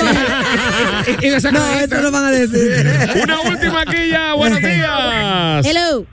Y- 1.21 1.25
y 1.25 1.29
de 1.29 1.35
esa 1.37 1.51
no, 1.51 1.59
cajita. 1.59 1.95
eso 1.95 2.01
lo 2.03 2.11
van 2.11 2.25
a 2.25 2.31
decir. 2.31 2.85
una 3.23 3.41
última 3.41 3.81
aquí 3.81 4.09
ya. 4.11 4.33
Buenos 4.33 4.59
días. 4.59 5.65
Hello. 5.65 6.05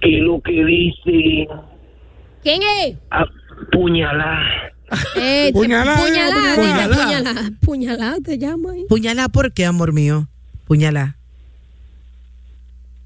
¿Qué 0.00 0.16
es 0.16 0.22
lo 0.22 0.40
que 0.42 0.52
dice 0.64 1.46
¿Quién 2.42 2.60
es? 2.84 2.96
apuñalar? 3.10 4.72
Eh, 5.16 5.50
Puñalada, 5.52 5.98
puñalada, 6.02 6.54
puñalada. 6.56 6.96
puñalada. 7.04 7.50
Puñalada 7.60 8.16
te 8.24 8.38
llama 8.38 8.72
ahí. 8.72 8.84
Puñalá, 8.88 9.28
¿por 9.28 9.52
qué, 9.52 9.66
amor 9.66 9.92
mío? 9.92 10.28
Puñalá. 10.66 11.16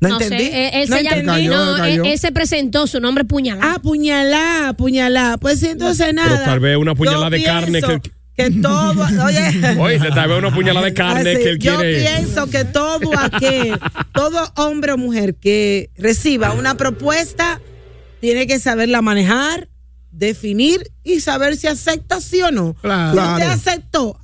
No, 0.01 0.21
entendí. 0.21 0.39
sé, 0.45 0.69
él, 0.69 0.71
él 0.83 0.91
no 0.91 0.97
se 0.97 1.03
entendí. 1.03 1.47
no, 1.49 1.77
cayó. 1.77 2.05
él, 2.05 2.11
él 2.13 2.19
se 2.19 2.33
presentó, 2.33 2.87
su 2.89 2.99
nombre 3.01 3.23
es 3.23 3.29
puñalada. 3.29 3.75
Ah, 3.75 3.79
puñalá, 3.81 4.75
puñalá. 4.77 5.37
Pues 5.41 5.63
entonces 5.63 6.13
nada. 6.13 6.45
tal 6.45 6.59
vez 6.61 6.77
una 6.77 6.95
puñalada 6.95 7.27
Yo 7.27 7.31
de 7.31 7.43
carne 7.45 7.81
que- 7.83 8.11
que 8.35 8.51
todo, 8.51 9.05
oye. 9.27 9.77
Oye, 9.79 9.99
tal 10.11 10.29
vez 10.31 10.39
una 10.39 10.51
puñalada 10.55 10.87
de 10.87 10.95
carne 10.95 11.33
Así, 11.33 11.43
que 11.43 11.51
él 11.51 11.59
yo 11.59 11.77
quiere. 11.77 12.01
pienso 12.01 12.47
que 12.49 12.65
todo 12.65 13.11
aquel, 13.19 13.79
todo 14.15 14.51
hombre 14.57 14.93
o 14.93 14.97
mujer 14.99 15.35
que 15.35 15.91
reciba 15.99 16.53
una 16.53 16.75
propuesta 16.77 17.61
tiene 18.21 18.47
que 18.47 18.59
saberla 18.59 19.03
manejar, 19.03 19.69
definir 20.13 20.91
y 21.03 21.21
saber 21.21 21.57
si 21.57 21.67
acepta 21.67 22.21
sí 22.21 22.41
o 22.43 22.51
no. 22.51 22.75
Claro. 22.75 23.13
Si 23.13 23.19
usted 23.19 23.37
Claro. 23.37 23.53
aceptó, 23.53 24.19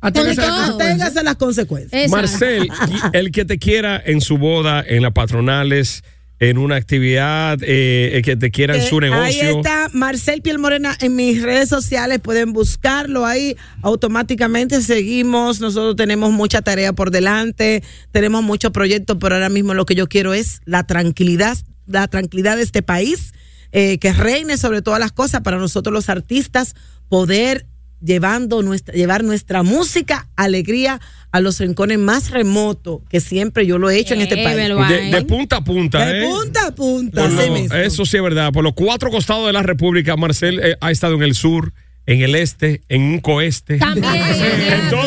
Aténgase 0.00 1.18
a 1.20 1.22
las 1.22 1.36
consecuencias. 1.36 2.10
Marcel, 2.10 2.68
el 3.14 3.30
que 3.32 3.44
te 3.44 3.58
quiera 3.58 4.00
en 4.04 4.20
su 4.20 4.36
boda, 4.36 4.84
en 4.86 5.02
las 5.02 5.12
patronales, 5.12 6.02
en 6.40 6.58
una 6.58 6.76
actividad, 6.76 7.58
eh, 7.62 8.10
el 8.14 8.22
que 8.22 8.36
te 8.36 8.50
quiera 8.50 8.74
en 8.76 8.82
Eh, 8.82 8.86
su 8.86 9.00
negocio. 9.00 9.22
Ahí 9.48 9.56
está 9.56 9.88
Marcel 9.94 10.42
Piel 10.42 10.58
Morena 10.58 10.94
en 11.00 11.16
mis 11.16 11.40
redes 11.42 11.70
sociales, 11.70 12.18
pueden 12.20 12.52
buscarlo 12.52 13.24
ahí, 13.24 13.56
automáticamente 13.80 14.82
seguimos, 14.82 15.60
nosotros 15.60 15.96
tenemos 15.96 16.32
mucha 16.32 16.60
tarea 16.60 16.92
por 16.92 17.10
delante, 17.10 17.82
tenemos 18.12 18.42
muchos 18.42 18.72
proyectos, 18.72 19.16
pero 19.18 19.36
ahora 19.36 19.48
mismo 19.48 19.72
lo 19.72 19.86
que 19.86 19.94
yo 19.94 20.06
quiero 20.06 20.34
es 20.34 20.60
la 20.66 20.84
tranquilidad, 20.84 21.56
la 21.86 22.08
tranquilidad 22.08 22.56
de 22.56 22.62
este 22.62 22.82
país, 22.82 23.32
eh, 23.76 23.98
que 23.98 24.12
reine 24.12 24.56
sobre 24.56 24.80
todas 24.82 25.00
las 25.00 25.10
cosas 25.12 25.40
para 25.42 25.58
nosotros 25.58 25.92
los 25.92 26.08
artistas 26.08 26.74
poder 27.08 27.66
llevando 28.00 28.62
nuestra, 28.62 28.94
llevar 28.94 29.24
nuestra 29.24 29.62
música, 29.62 30.28
alegría 30.36 31.00
a 31.32 31.40
los 31.40 31.58
rincones 31.58 31.98
más 31.98 32.30
remotos, 32.30 33.00
que 33.08 33.18
siempre 33.20 33.66
yo 33.66 33.78
lo 33.78 33.90
he 33.90 33.98
hecho 33.98 34.14
en 34.14 34.20
este 34.20 34.36
país. 34.36 34.56
de, 34.56 35.24
punta 35.26 35.56
a 35.56 35.64
punta, 35.64 36.06
De 36.06 36.22
¿eh? 36.22 36.28
punta 36.28 36.66
a 36.68 36.74
punta, 36.74 37.28
lo- 37.28 37.74
eso 37.82 38.06
sí 38.06 38.16
es 38.16 38.22
verdad. 38.22 38.52
Por 38.52 38.62
los 38.62 38.74
cuatro 38.74 39.10
costados 39.10 39.46
de 39.46 39.52
la 39.52 39.62
República, 39.62 40.16
Marcel 40.16 40.60
eh, 40.62 40.76
ha 40.80 40.90
estado 40.92 41.14
en 41.16 41.22
el 41.22 41.34
sur, 41.34 41.72
en 42.06 42.20
el 42.22 42.36
este, 42.36 42.82
en 42.88 43.02
un 43.02 43.18
coeste. 43.20 43.78
También. 43.78 44.14
en 44.14 44.90
todos 44.90 45.04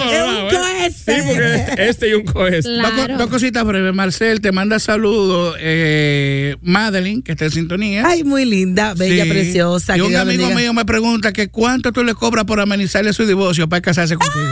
Sí, 0.90 1.12
porque 1.26 1.66
este 1.78 2.10
y 2.10 2.14
un 2.14 2.24
coeste. 2.26 2.70
Dos, 2.70 2.90
co- 2.90 2.96
Claro. 2.96 3.18
dos 3.18 3.28
cositas 3.28 3.64
breves. 3.66 3.94
Marcel, 3.94 4.42
te 4.42 4.52
manda 4.52 4.80
saludos. 4.80 5.56
Eh, 5.60 6.56
Madeline, 6.62 7.22
que 7.24 7.34
está 7.34 7.46
en 7.46 7.52
sintonía. 7.52 8.04
Ay, 8.06 8.24
muy 8.24 8.46
linda, 8.46 8.94
bella, 8.94 9.24
Sí. 9.24 9.30
preciosa. 9.30 9.98
Y 9.98 10.02
un 10.02 10.10
Dios 10.10 10.22
amigo 10.22 10.44
bendiga. 10.44 10.60
mío 10.60 10.74
me 10.74 10.86
pregunta 10.86 11.34
que 11.34 11.50
cuánto 11.50 11.92
tú 11.92 12.04
le 12.04 12.14
cobras 12.14 12.46
por 12.46 12.60
amenizarle 12.60 13.14
su 13.14 13.26
divorcio 13.26 13.68
para 13.70 13.82
casarse 13.82 14.16
contigo. 14.16 14.46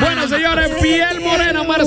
Bueno, 0.00 0.28
señores, 0.28 0.70
piel 0.80 1.20
morena, 1.20 1.20
Marcel. 1.20 1.27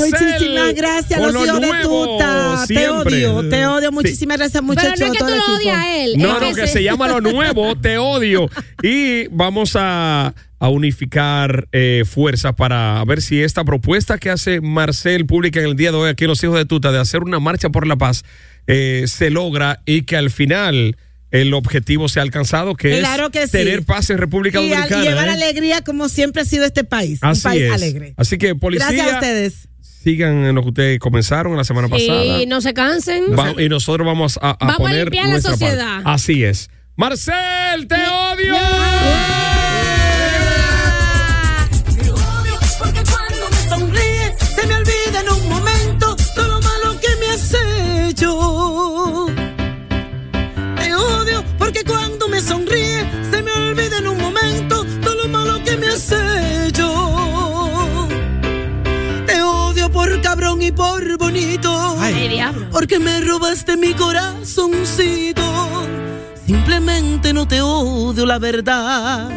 Muchísimas 0.09 0.73
gracias, 0.73 1.19
Con 1.19 1.33
los 1.33 1.47
lo 1.47 1.57
hijos 1.57 1.61
de 1.61 1.81
tuta. 1.83 2.65
Te 2.67 2.73
siempre. 2.75 3.27
odio, 3.27 3.49
te 3.49 3.65
odio. 3.65 3.91
Muchísimas 3.91 4.37
gracias, 4.37 4.63
muchachos. 4.63 4.93
Pero 4.95 5.07
no 5.07 5.13
es 5.13 5.17
que 5.19 5.19
todo 5.19 5.29
tú 5.29 5.51
lo 5.51 5.55
odias 5.57 5.77
a 5.77 5.95
él. 5.97 6.13
No, 6.17 6.41
es 6.41 6.55
no, 6.57 6.61
que 6.63 6.67
se 6.67 6.83
llama 6.83 7.07
lo 7.07 7.21
nuevo, 7.21 7.75
te 7.77 7.97
odio. 7.97 8.49
Y 8.83 9.27
vamos 9.27 9.75
a, 9.75 10.33
a 10.59 10.69
unificar 10.69 11.67
eh, 11.71 12.03
fuerzas 12.07 12.53
para 12.55 13.03
ver 13.05 13.21
si 13.21 13.41
esta 13.41 13.63
propuesta 13.63 14.17
que 14.17 14.29
hace 14.29 14.61
Marcel 14.61 15.25
pública 15.25 15.59
en 15.59 15.67
el 15.67 15.75
día 15.75 15.91
de 15.91 15.97
hoy 15.97 16.09
aquí 16.09 16.25
en 16.25 16.29
Los 16.29 16.43
Hijos 16.43 16.57
de 16.57 16.65
Tuta 16.65 16.91
de 16.91 16.99
hacer 16.99 17.21
una 17.23 17.39
marcha 17.39 17.69
por 17.69 17.87
la 17.87 17.95
paz 17.95 18.23
eh, 18.67 19.05
se 19.07 19.29
logra 19.31 19.81
y 19.85 20.03
que 20.03 20.17
al 20.17 20.29
final 20.29 20.97
el 21.31 21.53
objetivo 21.53 22.09
se 22.09 22.19
ha 22.19 22.23
alcanzado, 22.23 22.75
que 22.75 22.99
Claro 22.99 23.27
es 23.27 23.31
que 23.31 23.45
sí. 23.45 23.51
tener 23.53 23.83
paz 23.83 24.09
en 24.09 24.17
República 24.17 24.59
Y, 24.59 24.65
al- 24.65 24.67
y 24.67 24.89
Dominicana. 24.89 25.03
llevar 25.03 25.27
¿eh? 25.29 25.31
alegría 25.31 25.81
como 25.81 26.09
siempre 26.09 26.41
ha 26.41 26.45
sido 26.45 26.65
este 26.65 26.83
país. 26.83 27.19
Así 27.21 27.39
un 27.47 27.51
país 27.53 27.63
es. 27.63 27.71
alegre. 27.71 28.13
Así 28.17 28.37
que 28.37 28.53
policía, 28.53 28.87
Gracias 28.91 29.11
a 29.13 29.15
ustedes. 29.15 29.67
Sigan 30.03 30.45
en 30.45 30.55
lo 30.55 30.61
que 30.63 30.67
ustedes 30.69 30.99
comenzaron 30.99 31.55
la 31.55 31.63
semana 31.63 31.87
pasada. 31.87 32.21
Sí, 32.39 32.45
no 32.47 32.61
se 32.61 32.73
cansen. 32.73 33.23
Va- 33.37 33.53
y 33.61 33.69
nosotros 33.69 34.05
vamos 34.05 34.37
a, 34.41 34.51
a 34.51 34.57
Vamos 34.59 34.75
a 34.75 34.77
poner 34.77 35.05
limpiar 35.05 35.25
la 35.27 35.31
parte. 35.33 35.49
sociedad. 35.49 36.01
Así 36.05 36.43
es. 36.43 36.69
Marcel, 36.95 37.87
te 37.87 37.95
odio. 37.95 38.55
Por 60.71 61.17
bonito. 61.17 61.71
Ay. 61.99 62.39
Porque 62.71 62.99
me 62.99 63.21
robaste 63.21 63.77
mi 63.77 63.93
corazoncito. 63.93 65.41
Simplemente 66.45 67.33
no 67.33 67.47
te 67.47 67.61
odio 67.61 68.25
la 68.25 68.39
verdad. 68.39 69.29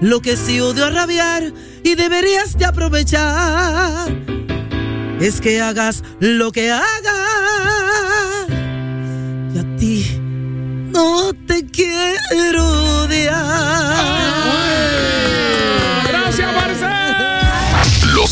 Lo 0.00 0.20
que 0.20 0.36
sí 0.36 0.60
odio 0.60 0.86
a 0.86 0.90
rabiar 0.90 1.52
y 1.82 1.94
deberías 1.94 2.58
de 2.58 2.66
aprovechar 2.66 4.12
es 5.20 5.40
que 5.40 5.60
hagas 5.60 6.02
lo 6.20 6.52
que 6.52 6.70
hagas. 6.70 6.86
Y 9.54 9.58
a 9.58 9.76
ti 9.76 10.20
no 10.92 11.32
te 11.46 11.64
quiero 11.66 13.02
odiar. 13.04 14.16
Gracias, 14.36 14.85